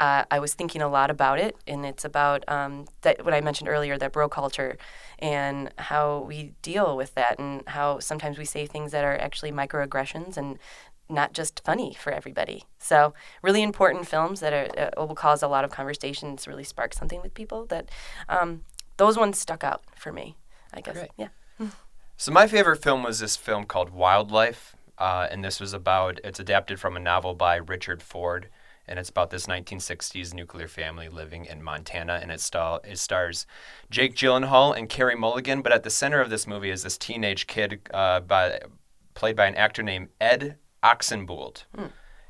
uh, 0.00 0.24
I 0.30 0.38
was 0.38 0.54
thinking 0.54 0.80
a 0.80 0.88
lot 0.88 1.10
about 1.10 1.38
it, 1.40 1.56
and 1.66 1.84
it's 1.84 2.04
about 2.04 2.44
um, 2.48 2.86
that 3.02 3.24
what 3.24 3.34
I 3.34 3.40
mentioned 3.40 3.68
earlier, 3.68 3.98
that 3.98 4.12
bro 4.12 4.28
culture, 4.28 4.78
and 5.18 5.72
how 5.76 6.20
we 6.20 6.52
deal 6.62 6.96
with 6.96 7.14
that, 7.14 7.38
and 7.38 7.62
how 7.66 7.98
sometimes 7.98 8.38
we 8.38 8.44
say 8.44 8.66
things 8.66 8.92
that 8.92 9.04
are 9.04 9.18
actually 9.18 9.50
microaggressions 9.50 10.36
and 10.36 10.58
not 11.10 11.32
just 11.32 11.62
funny 11.64 11.96
for 11.98 12.12
everybody. 12.12 12.64
So, 12.78 13.14
really 13.42 13.62
important 13.62 14.06
films 14.06 14.40
that 14.40 14.52
are, 14.52 14.92
uh, 14.96 15.06
will 15.06 15.14
cause 15.14 15.42
a 15.42 15.48
lot 15.48 15.64
of 15.64 15.70
conversations, 15.70 16.46
really 16.46 16.64
spark 16.64 16.94
something 16.94 17.20
with 17.22 17.34
people. 17.34 17.66
That 17.66 17.90
um, 18.28 18.62
those 18.98 19.16
ones 19.16 19.38
stuck 19.38 19.64
out 19.64 19.82
for 19.96 20.12
me. 20.12 20.36
I 20.72 20.80
guess. 20.80 20.94
Great. 20.94 21.10
Yeah. 21.16 21.28
So 22.16 22.32
my 22.32 22.46
favorite 22.46 22.82
film 22.82 23.02
was 23.02 23.20
this 23.20 23.36
film 23.36 23.64
called 23.64 23.90
Wildlife, 23.90 24.76
uh, 24.98 25.28
and 25.30 25.44
this 25.44 25.60
was 25.60 25.72
about. 25.72 26.20
It's 26.24 26.40
adapted 26.40 26.78
from 26.78 26.96
a 26.96 27.00
novel 27.00 27.34
by 27.34 27.56
Richard 27.56 28.02
Ford, 28.02 28.48
and 28.86 28.98
it's 28.98 29.08
about 29.08 29.30
this 29.30 29.46
1960s 29.46 30.34
nuclear 30.34 30.68
family 30.68 31.08
living 31.08 31.44
in 31.44 31.62
Montana, 31.62 32.18
and 32.20 32.30
it, 32.30 32.40
sta- 32.40 32.80
it 32.84 32.98
stars 32.98 33.46
Jake 33.88 34.14
Gyllenhaal 34.14 34.76
and 34.76 34.88
Carey 34.88 35.14
Mulligan. 35.14 35.62
But 35.62 35.72
at 35.72 35.84
the 35.84 35.90
center 35.90 36.20
of 36.20 36.28
this 36.28 36.46
movie 36.46 36.70
is 36.70 36.82
this 36.82 36.98
teenage 36.98 37.46
kid, 37.46 37.80
uh, 37.94 38.20
by 38.20 38.60
played 39.14 39.36
by 39.36 39.46
an 39.46 39.54
actor 39.54 39.82
named 39.82 40.08
Ed 40.20 40.56
Oxenbould. 40.82 41.62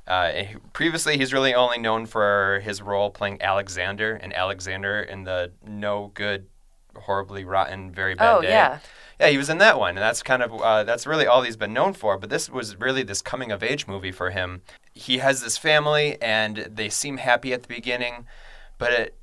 Uh, 0.06 0.32
previously, 0.72 1.18
he's 1.18 1.34
really 1.34 1.54
only 1.54 1.78
known 1.78 2.06
for 2.06 2.60
his 2.64 2.80
role 2.80 3.10
playing 3.10 3.42
Alexander 3.42 4.14
and 4.14 4.32
Alexander 4.34 5.00
in 5.00 5.24
the 5.24 5.52
no 5.66 6.10
good, 6.14 6.46
horribly 7.00 7.44
rotten, 7.44 7.90
very 7.92 8.14
bad 8.14 8.36
Oh 8.36 8.42
day. 8.42 8.48
yeah. 8.50 8.78
Yeah, 9.20 9.28
he 9.28 9.36
was 9.36 9.50
in 9.50 9.58
that 9.58 9.80
one, 9.80 9.90
and 9.90 9.98
that's 9.98 10.22
kind 10.22 10.42
of 10.44 10.52
uh, 10.62 10.84
that's 10.84 11.04
really 11.04 11.26
all 11.26 11.42
he's 11.42 11.56
been 11.56 11.72
known 11.72 11.92
for. 11.92 12.16
But 12.18 12.30
this 12.30 12.48
was 12.48 12.76
really 12.76 13.02
this 13.02 13.20
coming 13.20 13.50
of 13.50 13.64
age 13.64 13.86
movie 13.88 14.12
for 14.12 14.30
him. 14.30 14.62
He 14.94 15.18
has 15.18 15.42
this 15.42 15.58
family, 15.58 16.16
and 16.22 16.68
they 16.70 16.88
seem 16.88 17.16
happy 17.16 17.52
at 17.52 17.62
the 17.62 17.68
beginning, 17.68 18.26
but 18.78 18.92
it, 18.92 19.16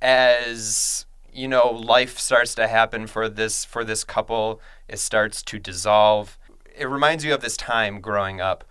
as 0.00 1.04
you 1.32 1.48
know, 1.48 1.68
life 1.68 2.18
starts 2.18 2.54
to 2.54 2.66
happen 2.66 3.06
for 3.06 3.28
this 3.28 3.64
for 3.64 3.84
this 3.84 4.04
couple. 4.04 4.60
It 4.88 4.98
starts 4.98 5.42
to 5.42 5.58
dissolve. 5.58 6.38
It 6.74 6.86
reminds 6.86 7.24
you 7.24 7.34
of 7.34 7.42
this 7.42 7.56
time 7.58 8.00
growing 8.00 8.40
up 8.40 8.64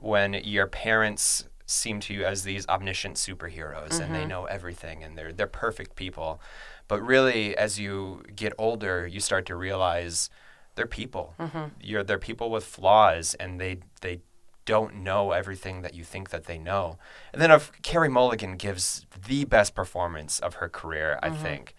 when 0.00 0.34
your 0.34 0.66
parents 0.66 1.44
seem 1.66 2.00
to 2.00 2.14
you 2.14 2.24
as 2.24 2.44
these 2.44 2.66
omniscient 2.66 3.16
superheroes 3.16 4.00
and 4.00 4.14
they 4.14 4.24
know 4.24 4.46
everything 4.46 5.04
and 5.04 5.18
they're 5.18 5.32
they're 5.32 5.46
perfect 5.46 5.94
people. 5.96 6.40
But 6.88 7.02
really 7.02 7.56
as 7.56 7.78
you 7.78 8.22
get 8.34 8.52
older, 8.58 9.06
you 9.06 9.20
start 9.20 9.46
to 9.46 9.56
realize 9.56 10.30
they're 10.74 10.86
people. 10.86 11.34
Mm-hmm. 11.38 11.64
You're 11.80 12.02
they're 12.02 12.18
people 12.18 12.50
with 12.50 12.64
flaws 12.64 13.34
and 13.34 13.60
they 13.60 13.80
they 14.00 14.20
don't 14.64 14.96
know 14.96 15.32
everything 15.32 15.80
that 15.82 15.94
you 15.94 16.04
think 16.04 16.30
that 16.30 16.44
they 16.44 16.58
know. 16.58 16.98
And 17.32 17.40
then 17.40 17.50
if 17.50 17.72
Carey 17.82 18.08
Mulligan 18.10 18.56
gives 18.56 19.06
the 19.26 19.44
best 19.44 19.74
performance 19.74 20.38
of 20.40 20.54
her 20.54 20.68
career, 20.68 21.18
I 21.22 21.30
mm-hmm. 21.30 21.42
think. 21.42 21.74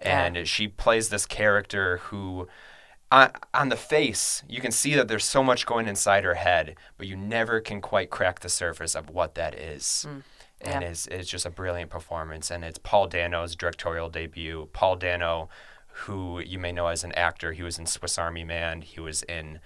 And 0.00 0.46
she 0.46 0.68
plays 0.68 1.08
this 1.08 1.26
character 1.26 1.96
who 1.96 2.46
on, 3.10 3.32
on 3.54 3.68
the 3.68 3.76
face, 3.76 4.42
you 4.48 4.60
can 4.60 4.70
see 4.70 4.94
that 4.94 5.08
there's 5.08 5.24
so 5.24 5.42
much 5.42 5.66
going 5.66 5.88
inside 5.88 6.24
her 6.24 6.34
head, 6.34 6.76
but 6.96 7.06
you 7.06 7.16
never 7.16 7.60
can 7.60 7.80
quite 7.80 8.10
crack 8.10 8.40
the 8.40 8.48
surface 8.48 8.94
of 8.94 9.10
what 9.10 9.34
that 9.34 9.54
is. 9.54 10.06
Mm. 10.08 10.22
And 10.60 10.82
Yeah. 10.82 10.88
it's, 10.90 11.06
it's 11.06 11.28
just 11.30 11.46
a 11.46 11.50
brilliant 11.50 11.90
performance. 11.90 12.50
And 12.50 12.64
it's 12.64 12.78
Paul 12.78 13.06
Dano's 13.06 13.54
directorial 13.56 14.08
debut. 14.08 14.68
Paul 14.72 14.96
Dano, 14.96 15.48
who 16.04 16.40
you 16.40 16.58
may 16.58 16.72
know 16.72 16.88
as 16.88 17.04
an 17.04 17.12
actor, 17.12 17.52
he 17.52 17.62
was 17.62 17.78
in 17.78 17.86
Swiss 17.86 18.18
Army 18.18 18.44
Man, 18.44 18.82
he 18.82 19.00
was 19.00 19.22
in 19.24 19.60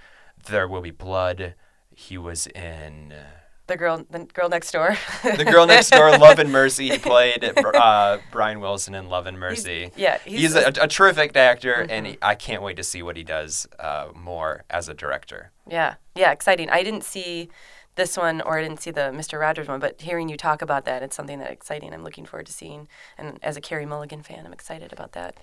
There 0.47 0.67
Will 0.69 0.83
Be 0.83 0.91
Blood, 0.91 1.55
he 1.95 2.17
was 2.17 2.47
in 2.49 3.13
The 3.67 3.77
girl, 3.77 4.05
the 4.11 4.21
girl 4.21 4.49
next 4.49 4.71
door. 4.73 4.97
The 5.23 5.45
Girl 5.45 5.67
Next 5.67 5.91
Door, 5.91 6.11
Love 6.19 6.39
and 6.39 6.51
Mercy. 6.51 6.89
He 6.91 6.99
played 6.99 7.45
uh, 7.57 8.19
Brian 8.31 8.61
Wilson 8.61 8.95
in 8.95 9.09
Love 9.09 9.27
and 9.27 9.39
Mercy. 9.39 9.91
yeah, 9.97 10.19
he's, 10.25 10.41
he's 10.41 10.55
a, 10.55 10.73
a 10.81 10.89
terrific 10.89 11.37
actor, 11.37 11.87
and 11.89 12.07
he, 12.07 12.19
I 12.23 12.35
can't 12.35 12.63
wait 12.63 12.77
to 12.77 12.83
see 12.83 13.03
what 13.03 13.17
he 13.17 13.25
does 13.25 13.67
uh, 13.79 14.09
more 14.15 14.65
as 14.71 14.89
a 14.89 14.95
director. 14.95 15.53
Yeah, 15.69 15.95
yeah, 16.15 16.33
exciting. 16.33 16.69
I 16.71 16.83
didn't 16.83 17.05
see 17.05 17.49
this 17.95 18.17
one 18.17 18.41
or 18.41 18.59
I 18.59 18.63
didn't 18.63 18.81
see 18.81 18.91
the 18.91 19.13
Mr. 19.13 19.39
Rogers 19.39 19.69
one, 19.69 19.81
but 19.81 20.01
hearing 20.01 20.29
you 20.29 20.37
talk 20.37 20.63
about 20.63 20.85
that, 20.87 21.03
it's 21.03 21.17
something 21.17 21.39
that 21.39 21.51
exciting. 21.51 21.93
I'm 21.93 22.05
looking 22.05 22.25
forward 22.25 22.47
to 22.47 22.53
seeing. 22.53 22.89
And 23.19 23.39
as 23.43 23.57
a 23.57 23.61
Carey 23.61 23.87
Mulligan 23.87 24.23
fan, 24.23 24.47
I'm 24.47 24.53
excited 24.53 24.93
about 24.93 25.13
that. 25.13 25.37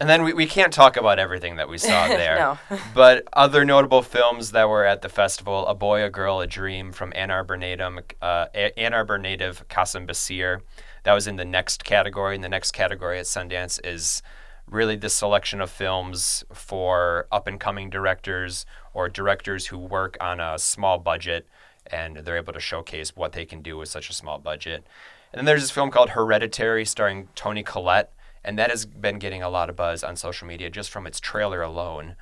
And 0.00 0.08
then 0.08 0.24
we, 0.24 0.32
we 0.32 0.46
can't 0.46 0.72
talk 0.72 0.96
about 0.96 1.18
everything 1.18 1.56
that 1.56 1.68
we 1.68 1.78
saw 1.78 2.08
there. 2.08 2.36
No. 2.36 2.78
but 2.94 3.24
other 3.34 3.64
notable 3.64 4.02
films 4.02 4.52
that 4.52 4.68
were 4.68 4.84
at 4.84 5.02
the 5.02 5.08
festival 5.08 5.66
A 5.66 5.74
Boy, 5.74 6.02
a 6.02 6.10
Girl, 6.10 6.40
a 6.40 6.46
Dream 6.46 6.92
from 6.92 7.12
Ann 7.14 7.30
Arbor 7.30 7.56
native, 7.56 7.98
uh, 8.20 8.46
Ann 8.54 8.94
Arbor 8.94 9.18
native 9.18 9.68
Qasim 9.68 10.06
Basir. 10.06 10.60
That 11.04 11.12
was 11.12 11.26
in 11.26 11.36
the 11.36 11.44
next 11.44 11.84
category. 11.84 12.34
And 12.34 12.42
the 12.42 12.48
next 12.48 12.72
category 12.72 13.18
at 13.18 13.26
Sundance 13.26 13.78
is 13.84 14.22
really 14.66 14.96
the 14.96 15.08
selection 15.08 15.60
of 15.60 15.70
films 15.70 16.44
for 16.52 17.26
up 17.30 17.46
and 17.46 17.60
coming 17.60 17.90
directors 17.90 18.64
or 18.94 19.08
directors 19.08 19.66
who 19.66 19.78
work 19.78 20.16
on 20.20 20.40
a 20.40 20.58
small 20.58 20.98
budget 20.98 21.46
and 21.86 22.18
they're 22.18 22.36
able 22.36 22.52
to 22.52 22.60
showcase 22.60 23.16
what 23.16 23.32
they 23.32 23.44
can 23.44 23.62
do 23.62 23.76
with 23.76 23.88
such 23.88 24.10
a 24.10 24.14
small 24.14 24.38
budget. 24.38 24.86
And 25.32 25.38
then 25.38 25.44
there's 25.44 25.62
this 25.62 25.70
film 25.70 25.90
called 25.90 26.10
Hereditary 26.10 26.84
starring 26.84 27.28
Toni 27.34 27.62
Collette, 27.62 28.12
and 28.44 28.58
that 28.58 28.70
has 28.70 28.84
been 28.84 29.18
getting 29.18 29.42
a 29.42 29.48
lot 29.48 29.70
of 29.70 29.76
buzz 29.76 30.04
on 30.04 30.16
social 30.16 30.46
media 30.46 30.70
just 30.70 30.90
from 30.90 31.06
its 31.06 31.20
trailer 31.20 31.62
alone. 31.62 32.16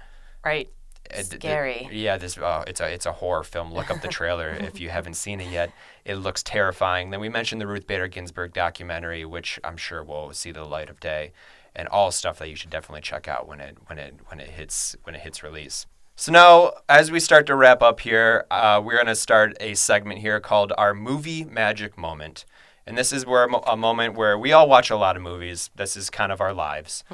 Right. 0.44 0.70
Uh, 1.12 1.23
Scary. 1.23 1.88
yeah, 1.90 2.16
this 2.18 2.38
uh, 2.38 2.62
it's 2.68 2.81
a 2.81 2.87
it's 2.87 3.07
a 3.07 3.12
horror 3.12 3.42
film. 3.42 3.73
Look 3.73 3.90
up 3.90 4.01
the 4.01 4.09
trailer 4.20 4.51
if 4.51 4.79
you 4.79 4.90
haven't 4.90 5.14
seen 5.14 5.40
it 5.40 5.51
yet. 5.51 5.73
It 6.05 6.16
looks 6.16 6.42
terrifying. 6.42 7.11
Then 7.11 7.18
we 7.20 7.29
mentioned 7.29 7.61
the 7.61 7.66
Ruth 7.66 7.87
Bader 7.87 8.07
Ginsburg 8.07 8.53
documentary, 8.53 9.25
which 9.25 9.59
I'm 9.64 9.77
sure 9.77 10.05
will 10.05 10.33
see 10.33 10.53
the 10.53 10.64
light 10.64 10.88
of 10.88 11.01
day, 11.01 11.33
and 11.75 11.88
all 11.88 12.12
stuff 12.12 12.38
that 12.38 12.49
you 12.49 12.55
should 12.55 12.70
definitely 12.70 13.01
check 13.01 13.27
out 13.27 13.49
when 13.49 13.61
it 13.61 13.77
when 13.87 13.99
it 13.99 14.14
when 14.27 14.38
it 14.38 14.51
hits 14.51 14.94
when 15.03 15.16
it 15.16 15.23
hits 15.23 15.42
release. 15.42 15.87
So 16.20 16.33
now, 16.33 16.72
as 16.87 17.11
we 17.11 17.18
start 17.18 17.46
to 17.46 17.56
wrap 17.56 17.80
up 17.80 18.00
here, 18.00 18.44
uh, 18.50 18.78
we're 18.85 18.96
going 18.96 19.06
to 19.06 19.14
start 19.14 19.56
a 19.59 19.72
segment 19.72 20.20
here 20.20 20.38
called 20.38 20.70
our 20.76 20.92
movie 20.92 21.44
magic 21.46 21.96
moment. 21.96 22.44
And 22.87 22.98
this 22.98 23.11
is 23.11 23.24
where 23.24 23.44
a 23.44 23.74
moment 23.74 24.16
where 24.16 24.38
we 24.38 24.52
all 24.52 24.68
watch 24.68 24.90
a 24.90 24.98
lot 24.98 25.16
of 25.16 25.22
movies. 25.22 25.70
This 25.76 25.96
is 25.96 26.11
kind 26.11 26.30
of 26.30 26.42
our 26.42 26.52
lives. 26.52 27.04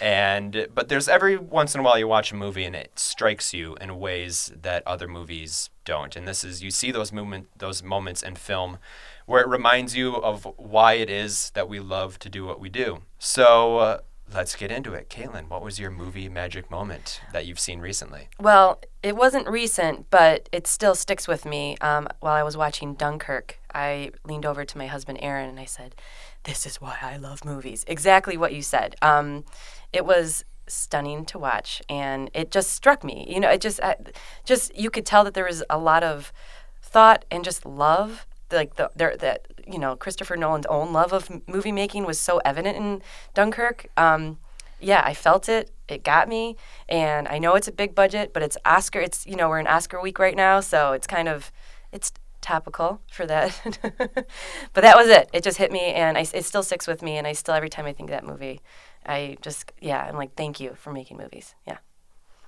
And 0.00 0.68
but 0.74 0.88
there's 0.88 1.10
every 1.10 1.36
once 1.36 1.74
in 1.74 1.82
a 1.82 1.84
while 1.84 1.98
you 1.98 2.08
watch 2.08 2.32
a 2.32 2.36
movie 2.36 2.64
and 2.64 2.74
it 2.74 2.98
strikes 2.98 3.52
you 3.52 3.76
in 3.82 3.98
ways 3.98 4.50
that 4.62 4.82
other 4.86 5.08
movies 5.08 5.68
don't. 5.84 6.16
And 6.16 6.26
this 6.26 6.42
is 6.42 6.62
you 6.62 6.70
see 6.70 6.90
those 6.90 7.12
movement 7.12 7.48
those 7.58 7.82
moments 7.82 8.22
in 8.22 8.34
film 8.34 8.78
where 9.26 9.42
it 9.42 9.48
reminds 9.48 9.94
you 9.94 10.16
of 10.16 10.46
why 10.56 10.94
it 10.94 11.10
is 11.10 11.50
that 11.50 11.68
we 11.68 11.80
love 11.80 12.18
to 12.20 12.30
do 12.30 12.46
what 12.46 12.60
we 12.60 12.70
do. 12.70 13.02
So 13.18 13.76
uh, 13.76 13.98
let's 14.32 14.56
get 14.56 14.70
into 14.70 14.94
it. 14.94 15.08
Caitlin, 15.08 15.48
what 15.48 15.62
was 15.62 15.78
your 15.78 15.90
movie 15.90 16.28
magic 16.28 16.70
moment 16.70 17.20
that 17.32 17.46
you've 17.46 17.60
seen 17.60 17.80
recently? 17.80 18.28
Well, 18.40 18.80
it 19.02 19.16
wasn't 19.16 19.48
recent, 19.48 20.10
but 20.10 20.48
it 20.52 20.66
still 20.66 20.94
sticks 20.94 21.28
with 21.28 21.44
me. 21.44 21.76
Um, 21.80 22.08
while 22.20 22.34
I 22.34 22.42
was 22.42 22.56
watching 22.56 22.94
Dunkirk, 22.94 23.58
I 23.74 24.10
leaned 24.24 24.46
over 24.46 24.64
to 24.64 24.78
my 24.78 24.86
husband 24.86 25.18
Aaron 25.20 25.48
and 25.48 25.60
I 25.60 25.64
said, 25.64 25.94
"This 26.44 26.66
is 26.66 26.80
why 26.80 26.96
I 27.02 27.16
love 27.16 27.44
movies." 27.44 27.84
Exactly 27.86 28.36
what 28.36 28.54
you 28.54 28.62
said. 28.62 28.96
Um, 29.02 29.44
it 29.92 30.04
was 30.04 30.44
stunning 30.66 31.24
to 31.26 31.38
watch, 31.38 31.82
and 31.88 32.30
it 32.32 32.50
just 32.50 32.70
struck 32.70 33.04
me. 33.04 33.26
You 33.28 33.40
know, 33.40 33.50
it 33.50 33.60
just, 33.60 33.80
I, 33.82 33.96
just 34.44 34.74
you 34.76 34.90
could 34.90 35.04
tell 35.04 35.24
that 35.24 35.34
there 35.34 35.44
was 35.44 35.62
a 35.68 35.78
lot 35.78 36.02
of 36.02 36.32
thought 36.80 37.24
and 37.30 37.44
just 37.44 37.66
love. 37.66 38.26
Like 38.54 38.76
the 38.76 38.90
there 38.96 39.16
that 39.18 39.46
you 39.66 39.78
know 39.78 39.96
Christopher 39.96 40.36
Nolan's 40.36 40.66
own 40.66 40.92
love 40.92 41.12
of 41.12 41.30
movie 41.48 41.72
making 41.72 42.06
was 42.06 42.18
so 42.18 42.38
evident 42.44 42.76
in 42.76 43.02
Dunkirk. 43.34 43.88
Um, 43.96 44.38
yeah, 44.80 45.02
I 45.04 45.14
felt 45.14 45.48
it. 45.48 45.70
It 45.88 46.04
got 46.04 46.28
me, 46.28 46.56
and 46.88 47.28
I 47.28 47.38
know 47.38 47.54
it's 47.54 47.68
a 47.68 47.72
big 47.72 47.94
budget, 47.94 48.32
but 48.32 48.42
it's 48.42 48.56
Oscar. 48.64 49.00
It's 49.00 49.26
you 49.26 49.36
know 49.36 49.48
we're 49.48 49.60
in 49.60 49.66
Oscar 49.66 50.00
week 50.00 50.18
right 50.18 50.36
now, 50.36 50.60
so 50.60 50.92
it's 50.92 51.06
kind 51.06 51.28
of 51.28 51.52
it's 51.92 52.12
topical 52.44 53.00
for 53.10 53.26
that. 53.26 53.58
but 54.72 54.82
that 54.82 54.96
was 54.96 55.08
it. 55.08 55.30
It 55.32 55.42
just 55.42 55.56
hit 55.58 55.72
me, 55.72 55.80
and 55.80 56.16
I, 56.18 56.26
it 56.32 56.44
still 56.44 56.62
sticks 56.62 56.86
with 56.86 57.02
me. 57.02 57.16
And 57.16 57.26
I 57.26 57.32
still, 57.32 57.54
every 57.54 57.70
time 57.70 57.86
I 57.86 57.92
think 57.92 58.10
of 58.10 58.14
that 58.14 58.26
movie, 58.26 58.60
I 59.06 59.38
just, 59.40 59.72
yeah, 59.80 60.04
I'm 60.06 60.16
like, 60.16 60.34
thank 60.36 60.60
you 60.60 60.74
for 60.76 60.92
making 60.92 61.16
movies. 61.16 61.54
Yeah. 61.66 61.78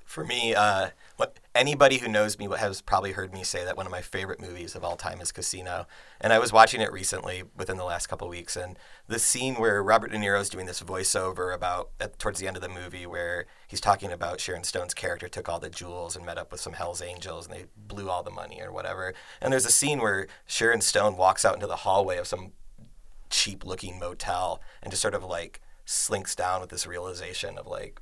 For 0.07 0.25
me, 0.25 0.55
uh, 0.55 0.91
what, 1.17 1.41
anybody 1.53 1.99
who 1.99 2.09
knows 2.09 2.39
me 2.39 2.49
has 2.57 2.81
probably 2.81 3.13
heard 3.13 3.35
me 3.35 3.43
say 3.43 3.65
that 3.65 3.77
one 3.77 3.87
of 3.87 3.93
my 3.93 4.01
favorite 4.01 4.41
movies 4.41 4.77
of 4.77 4.85
all 4.85 4.97
time 4.97 5.21
is 5.21 5.33
Casino. 5.33 5.87
And 6.21 6.33
I 6.33 6.39
was 6.39 6.53
watching 6.53 6.81
it 6.81 6.93
recently 6.93 7.43
within 7.57 7.77
the 7.77 7.85
last 7.85 8.07
couple 8.07 8.29
weeks, 8.29 8.57
and 8.57 8.79
the 9.09 9.19
scene 9.19 9.57
where 9.57 9.83
Robert 9.83 10.13
De 10.13 10.17
Niro 10.17 10.41
is 10.41 10.49
doing 10.49 10.67
this 10.67 10.81
voiceover 10.81 11.53
about 11.53 11.91
at, 12.01 12.21
towards 12.21 12.39
the 12.39 12.47
end 12.47 12.57
of 12.57 12.63
the 12.63 12.69
movie, 12.69 13.05
where 13.05 13.47
he's 13.67 13.81
talking 13.81 14.13
about 14.13 14.41
Sharon 14.41 14.63
Stone's 14.63 14.95
character 14.95 15.29
took 15.29 15.49
all 15.49 15.59
the 15.59 15.69
jewels 15.69 16.15
and 16.15 16.25
met 16.25 16.39
up 16.39 16.53
with 16.53 16.61
some 16.61 16.75
Hell's 16.75 17.03
Angels, 17.03 17.49
and 17.49 17.57
they 17.57 17.65
blew 17.77 18.09
all 18.09 18.23
the 18.23 18.31
money 18.31 18.63
or 18.63 18.73
whatever. 18.73 19.13
And 19.41 19.53
there's 19.53 19.67
a 19.67 19.73
scene 19.73 20.01
where 20.01 20.29
Sharon 20.47 20.81
Stone 20.81 21.17
walks 21.17 21.45
out 21.45 21.55
into 21.55 21.67
the 21.67 21.77
hallway 21.77 22.17
of 22.17 22.29
some 22.29 22.53
cheap-looking 23.29 23.99
motel 23.99 24.61
and 24.83 24.93
just 24.93 25.03
sort 25.03 25.15
of 25.15 25.25
like 25.25 25.61
slinks 25.85 26.37
down 26.37 26.61
with 26.61 26.71
this 26.71 26.87
realization 26.87 27.59
of 27.59 27.67
like 27.67 28.01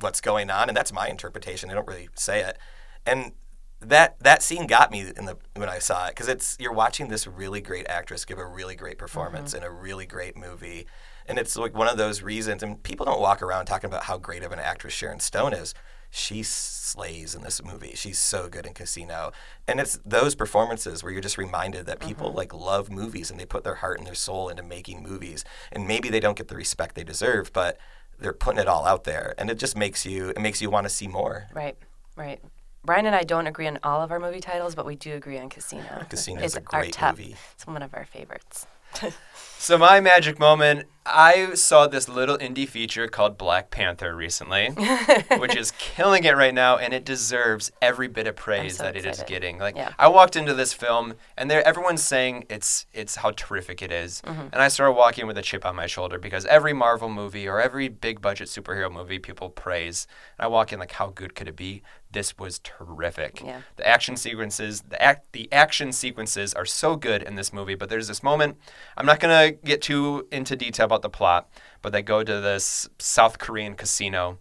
what's 0.00 0.20
going 0.20 0.50
on, 0.50 0.68
and 0.68 0.76
that's 0.76 0.92
my 0.92 1.08
interpretation. 1.08 1.68
They 1.68 1.74
don't 1.74 1.86
really 1.86 2.08
say 2.14 2.42
it, 2.42 2.58
and 3.04 3.32
that 3.80 4.18
that 4.20 4.42
scene 4.42 4.66
got 4.66 4.90
me 4.90 5.12
in 5.16 5.26
the 5.26 5.36
when 5.54 5.68
I 5.68 5.78
saw 5.78 6.06
it 6.06 6.10
because 6.10 6.28
it's 6.28 6.56
you're 6.58 6.72
watching 6.72 7.08
this 7.08 7.26
really 7.26 7.60
great 7.60 7.86
actress 7.88 8.24
give 8.24 8.38
a 8.38 8.46
really 8.46 8.74
great 8.74 8.98
performance 8.98 9.52
mm-hmm. 9.54 9.64
in 9.64 9.70
a 9.70 9.72
really 9.72 10.06
great 10.06 10.36
movie, 10.36 10.86
and 11.26 11.38
it's 11.38 11.56
like 11.56 11.74
one 11.74 11.88
of 11.88 11.98
those 11.98 12.22
reasons. 12.22 12.62
And 12.62 12.82
people 12.82 13.06
don't 13.06 13.20
walk 13.20 13.42
around 13.42 13.66
talking 13.66 13.88
about 13.88 14.04
how 14.04 14.18
great 14.18 14.42
of 14.42 14.52
an 14.52 14.58
actress 14.58 14.94
Sharon 14.94 15.20
Stone 15.20 15.52
is. 15.52 15.74
She 16.08 16.42
slays 16.42 17.34
in 17.34 17.42
this 17.42 17.62
movie. 17.62 17.92
She's 17.94 18.18
so 18.18 18.48
good 18.48 18.64
in 18.64 18.72
Casino, 18.72 19.32
and 19.68 19.78
it's 19.78 19.98
those 20.06 20.34
performances 20.34 21.02
where 21.02 21.12
you're 21.12 21.20
just 21.20 21.36
reminded 21.36 21.84
that 21.86 22.00
people 22.00 22.28
mm-hmm. 22.28 22.38
like 22.38 22.54
love 22.54 22.90
movies 22.90 23.30
and 23.30 23.38
they 23.38 23.44
put 23.44 23.64
their 23.64 23.74
heart 23.76 23.98
and 23.98 24.06
their 24.06 24.14
soul 24.14 24.48
into 24.48 24.62
making 24.62 25.02
movies. 25.02 25.44
And 25.70 25.86
maybe 25.86 26.08
they 26.08 26.20
don't 26.20 26.38
get 26.38 26.48
the 26.48 26.56
respect 26.56 26.94
they 26.94 27.04
deserve, 27.04 27.52
but 27.52 27.76
they're 28.18 28.32
putting 28.32 28.60
it 28.60 28.68
all 28.68 28.86
out 28.86 29.04
there, 29.04 29.34
and 29.38 29.50
it 29.50 29.58
just 29.58 29.76
makes 29.76 30.06
you 30.06 30.30
it 30.30 30.40
makes 30.40 30.60
you 30.62 30.70
want 30.70 30.84
to 30.84 30.90
see 30.90 31.08
more. 31.08 31.46
Right, 31.54 31.76
right. 32.16 32.40
Brian 32.84 33.04
and 33.04 33.16
I 33.16 33.24
don't 33.24 33.48
agree 33.48 33.66
on 33.66 33.80
all 33.82 34.00
of 34.00 34.12
our 34.12 34.20
movie 34.20 34.40
titles, 34.40 34.76
but 34.76 34.86
we 34.86 34.94
do 34.94 35.14
agree 35.14 35.38
on 35.38 35.48
Casino. 35.48 36.06
Casino 36.08 36.40
is 36.40 36.54
a 36.54 36.60
great 36.60 36.92
top, 36.92 37.18
movie. 37.18 37.34
It's 37.54 37.66
one 37.66 37.82
of 37.82 37.92
our 37.94 38.04
favorites. 38.04 38.66
so 39.58 39.76
my 39.76 40.00
magic 40.00 40.38
moment, 40.38 40.86
I 41.06 41.54
saw 41.54 41.86
this 41.86 42.08
little 42.08 42.36
indie 42.38 42.68
feature 42.68 43.08
called 43.08 43.38
Black 43.38 43.70
Panther 43.70 44.14
recently, 44.14 44.68
which 45.38 45.56
is 45.56 45.72
killing 45.78 46.24
it 46.24 46.36
right 46.36 46.54
now, 46.54 46.76
and 46.76 46.92
it 46.92 47.04
deserves 47.04 47.70
every 47.80 48.08
bit 48.08 48.26
of 48.26 48.36
praise 48.36 48.76
so 48.76 48.84
that 48.84 48.96
excited. 48.96 49.18
it 49.18 49.22
is 49.22 49.24
getting. 49.28 49.58
Like 49.58 49.76
yeah. 49.76 49.92
I 49.98 50.08
walked 50.08 50.36
into 50.36 50.54
this 50.54 50.72
film, 50.72 51.14
and 51.36 51.50
there 51.50 51.66
everyone's 51.66 52.02
saying 52.02 52.46
it's 52.48 52.86
it's 52.92 53.16
how 53.16 53.30
terrific 53.32 53.82
it 53.82 53.92
is. 53.92 54.22
Mm-hmm. 54.22 54.48
and 54.52 54.56
I 54.56 54.68
started 54.68 54.92
walking 54.92 55.26
with 55.26 55.38
a 55.38 55.42
chip 55.42 55.64
on 55.64 55.76
my 55.76 55.86
shoulder 55.86 56.18
because 56.18 56.44
every 56.46 56.72
Marvel 56.72 57.08
movie 57.08 57.46
or 57.46 57.60
every 57.60 57.88
big 57.88 58.20
budget 58.20 58.48
superhero 58.48 58.92
movie 58.92 59.18
people 59.18 59.50
praise, 59.50 60.06
and 60.38 60.44
I 60.44 60.48
walk 60.48 60.72
in 60.72 60.78
like 60.78 60.92
how 60.92 61.08
good 61.08 61.34
could 61.34 61.48
it 61.48 61.56
be? 61.56 61.82
this 62.16 62.38
was 62.38 62.60
terrific. 62.60 63.42
Yeah. 63.44 63.60
The 63.76 63.86
action 63.86 64.16
sequences, 64.16 64.82
the 64.88 65.00
act, 65.00 65.32
the 65.32 65.52
action 65.52 65.92
sequences 65.92 66.54
are 66.54 66.64
so 66.64 66.96
good 66.96 67.22
in 67.22 67.34
this 67.34 67.52
movie. 67.52 67.74
But 67.74 67.90
there's 67.90 68.08
this 68.08 68.22
moment. 68.22 68.56
I'm 68.96 69.04
not 69.04 69.20
gonna 69.20 69.50
get 69.50 69.82
too 69.82 70.26
into 70.32 70.56
detail 70.56 70.86
about 70.86 70.95
the 71.02 71.10
plot, 71.10 71.48
but 71.82 71.92
they 71.92 72.02
go 72.02 72.22
to 72.22 72.40
this 72.40 72.88
South 72.98 73.38
Korean 73.38 73.74
casino, 73.74 74.38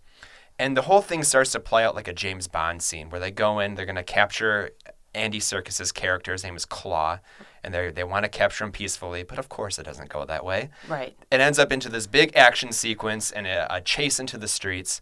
and 0.58 0.78
the 0.78 0.84
whole 0.84 1.02
thing 1.02 1.24
starts 1.24 1.52
to 1.52 1.60
play 1.60 1.84
out 1.84 1.96
like 1.96 2.08
a 2.08 2.14
James 2.14 2.48
Bond 2.48 2.82
scene, 2.82 3.10
where 3.10 3.20
they 3.20 3.32
go 3.32 3.60
in, 3.60 3.76
they're 3.76 3.86
gonna 3.86 4.04
capture 4.04 4.72
Andy 5.16 5.40
Serkis's 5.40 5.92
character. 5.92 6.34
His 6.34 6.44
name 6.44 6.56
is 6.56 6.66
Klaue, 6.66 7.20
and 7.64 7.74
they 7.74 7.90
they 7.92 8.04
want 8.04 8.24
to 8.24 8.30
capture 8.30 8.64
him 8.64 8.72
peacefully, 8.72 9.24
but 9.24 9.40
of 9.40 9.50
course 9.50 9.80
it 9.80 9.84
doesn't 9.84 10.10
go 10.10 10.26
that 10.26 10.46
way. 10.46 10.70
Right. 10.88 11.16
It 11.32 11.40
ends 11.40 11.58
up 11.58 11.72
into 11.72 11.90
this 11.90 12.06
big 12.06 12.36
action 12.36 12.72
sequence 12.72 13.32
and 13.32 13.48
a, 13.48 13.74
a 13.74 13.82
chase 13.82 14.20
into 14.20 14.38
the 14.38 14.48
streets. 14.48 15.02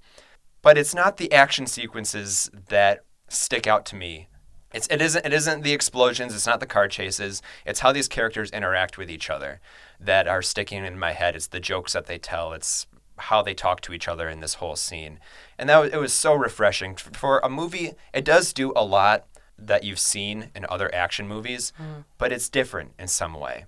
But 0.62 0.78
it's 0.78 0.96
not 0.96 1.18
the 1.18 1.34
action 1.34 1.68
sequences 1.68 2.50
that 2.70 3.04
stick 3.28 3.68
out 3.68 3.86
to 3.88 3.96
me. 3.98 4.30
It's, 4.74 4.88
it 4.88 5.02
isn't 5.02 5.26
it 5.26 5.34
isn't 5.34 5.62
the 5.62 5.74
explosions, 5.74 6.34
it's 6.34 6.48
not 6.48 6.60
the 6.60 6.66
car 6.66 6.88
chases, 6.88 7.42
it's 7.66 7.82
how 7.82 7.92
these 7.92 8.08
characters 8.08 8.50
interact 8.52 8.98
with 8.98 9.10
each 9.12 9.30
other 9.30 9.60
that 10.00 10.28
are 10.28 10.42
sticking 10.42 10.86
in 10.86 10.98
my 10.98 11.14
head. 11.14 11.36
It's 11.36 11.48
the 11.48 11.60
jokes 11.60 11.94
that 11.94 12.06
they 12.06 12.18
tell, 12.18 12.54
it's 12.54 12.88
how 13.18 13.42
they 13.42 13.54
talk 13.54 13.82
to 13.82 13.94
each 13.94 14.08
other 14.08 14.28
in 14.28 14.40
this 14.40 14.56
whole 14.56 14.76
scene. 14.76 15.20
And 15.58 15.70
that 15.70 15.80
was, 15.80 15.94
it 15.94 15.98
was 15.98 16.14
so 16.14 16.34
refreshing 16.34 16.96
for 16.96 17.40
a 17.40 17.50
movie. 17.50 17.94
It 18.14 18.26
does 18.26 18.54
do 18.54 18.74
a 18.76 18.84
lot 18.84 19.26
that 19.58 19.84
you've 19.84 20.00
seen 20.00 20.50
in 20.56 20.66
other 20.68 20.94
action 20.94 21.28
movies, 21.28 21.74
mm. 21.80 22.06
but 22.18 22.32
it's 22.32 22.50
different 22.50 22.94
in 22.98 23.08
some 23.08 23.34
way. 23.34 23.66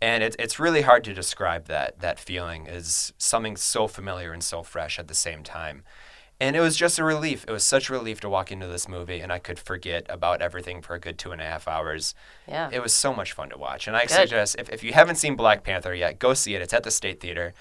And 0.00 0.22
it's 0.22 0.36
it's 0.38 0.58
really 0.58 0.82
hard 0.82 1.02
to 1.04 1.14
describe 1.14 1.66
that 1.66 2.00
that 2.00 2.18
feeling 2.18 2.66
is 2.66 3.12
something 3.16 3.56
so 3.56 3.88
familiar 3.88 4.32
and 4.32 4.44
so 4.44 4.62
fresh 4.62 4.98
at 4.98 5.08
the 5.08 5.14
same 5.14 5.42
time. 5.42 5.82
And 6.44 6.54
it 6.54 6.60
was 6.60 6.76
just 6.76 6.98
a 6.98 7.04
relief. 7.04 7.46
It 7.48 7.52
was 7.52 7.64
such 7.64 7.88
a 7.88 7.92
relief 7.94 8.20
to 8.20 8.28
walk 8.28 8.52
into 8.52 8.66
this 8.66 8.86
movie 8.86 9.20
and 9.20 9.32
I 9.32 9.38
could 9.38 9.58
forget 9.58 10.04
about 10.10 10.42
everything 10.42 10.82
for 10.82 10.94
a 10.94 11.00
good 11.00 11.18
two 11.18 11.32
and 11.32 11.40
a 11.40 11.44
half 11.44 11.66
hours. 11.66 12.14
Yeah. 12.46 12.68
It 12.70 12.82
was 12.82 12.92
so 12.92 13.14
much 13.14 13.32
fun 13.32 13.48
to 13.48 13.56
watch. 13.56 13.86
And 13.86 13.96
I 13.96 14.02
good. 14.02 14.10
suggest 14.10 14.56
if, 14.58 14.68
if 14.68 14.84
you 14.84 14.92
haven't 14.92 15.16
seen 15.16 15.36
Black 15.36 15.64
Panther 15.64 15.94
yet, 15.94 16.18
go 16.18 16.34
see 16.34 16.54
it. 16.54 16.60
It's 16.60 16.74
at 16.74 16.82
the 16.82 16.90
State 16.90 17.18
Theater. 17.18 17.54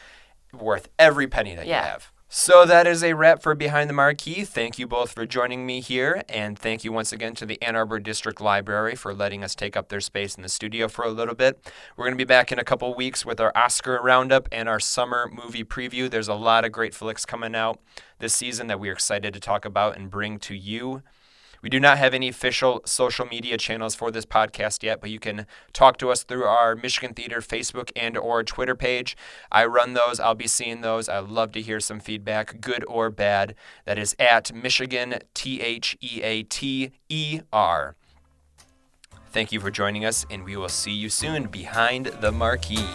Worth 0.51 0.89
every 0.99 1.27
penny 1.27 1.55
that 1.55 1.65
yeah. 1.65 1.79
you 1.79 1.91
have. 1.91 2.11
So 2.35 2.65
that 2.65 2.87
is 2.87 3.03
a 3.03 3.13
wrap 3.13 3.43
for 3.43 3.53
Behind 3.53 3.87
the 3.87 3.93
Marquee. 3.93 4.43
Thank 4.43 4.79
you 4.79 4.87
both 4.87 5.11
for 5.11 5.23
joining 5.23 5.67
me 5.67 5.81
here, 5.81 6.23
and 6.27 6.57
thank 6.57 6.83
you 6.83 6.91
once 6.91 7.11
again 7.11 7.35
to 7.35 7.45
the 7.45 7.61
Ann 7.61 7.75
Arbor 7.75 7.99
District 7.99 8.41
Library 8.41 8.95
for 8.95 9.13
letting 9.13 9.43
us 9.43 9.53
take 9.53 9.77
up 9.77 9.89
their 9.89 10.01
space 10.01 10.33
in 10.33 10.41
the 10.41 10.49
studio 10.49 10.87
for 10.87 11.05
a 11.05 11.11
little 11.11 11.35
bit. 11.35 11.71
We're 11.95 12.05
going 12.05 12.17
to 12.17 12.17
be 12.17 12.23
back 12.23 12.51
in 12.51 12.57
a 12.57 12.63
couple 12.63 12.91
weeks 12.95 13.23
with 13.23 13.39
our 13.39 13.51
Oscar 13.55 13.99
roundup 14.01 14.49
and 14.51 14.67
our 14.67 14.79
summer 14.79 15.29
movie 15.31 15.63
preview. 15.63 16.09
There's 16.09 16.27
a 16.27 16.33
lot 16.33 16.65
of 16.65 16.71
great 16.71 16.95
flicks 16.95 17.23
coming 17.23 17.53
out 17.53 17.79
this 18.17 18.33
season 18.33 18.65
that 18.65 18.79
we're 18.79 18.93
excited 18.93 19.31
to 19.35 19.39
talk 19.39 19.63
about 19.63 19.95
and 19.95 20.09
bring 20.09 20.39
to 20.39 20.55
you. 20.55 21.03
We 21.63 21.69
do 21.69 21.79
not 21.79 21.97
have 21.97 22.13
any 22.13 22.27
official 22.27 22.81
social 22.85 23.25
media 23.25 23.57
channels 23.57 23.95
for 23.95 24.11
this 24.11 24.25
podcast 24.25 24.83
yet, 24.83 24.99
but 24.99 25.09
you 25.09 25.17
can 25.17 25.47
talk 25.71 25.97
to 25.99 26.11
us 26.11 26.23
through 26.23 26.43
our 26.43 26.75
Michigan 26.75 27.13
Theater 27.13 27.39
Facebook 27.39 27.89
and 27.95 28.17
or 28.17 28.43
Twitter 28.43 28.75
page. 28.75 29.15
I 29.49 29.65
run 29.65 29.93
those. 29.93 30.19
I'll 30.19 30.35
be 30.35 30.45
seeing 30.45 30.81
those. 30.81 31.07
I 31.07 31.19
love 31.19 31.53
to 31.53 31.61
hear 31.61 31.79
some 31.79 32.01
feedback, 32.01 32.59
good 32.59 32.83
or 32.85 33.09
bad. 33.09 33.55
That 33.85 33.97
is 33.97 34.13
at 34.19 34.53
Michigan 34.53 35.19
T 35.33 35.61
H 35.61 35.97
E 36.01 36.21
A 36.21 36.43
T 36.43 36.91
E 37.07 37.39
R. 37.53 37.95
Thank 39.31 39.53
you 39.53 39.61
for 39.61 39.71
joining 39.71 40.03
us, 40.03 40.25
and 40.29 40.43
we 40.43 40.57
will 40.57 40.69
see 40.69 40.91
you 40.91 41.09
soon 41.09 41.45
behind 41.47 42.07
the 42.07 42.33
marquee. 42.33 42.85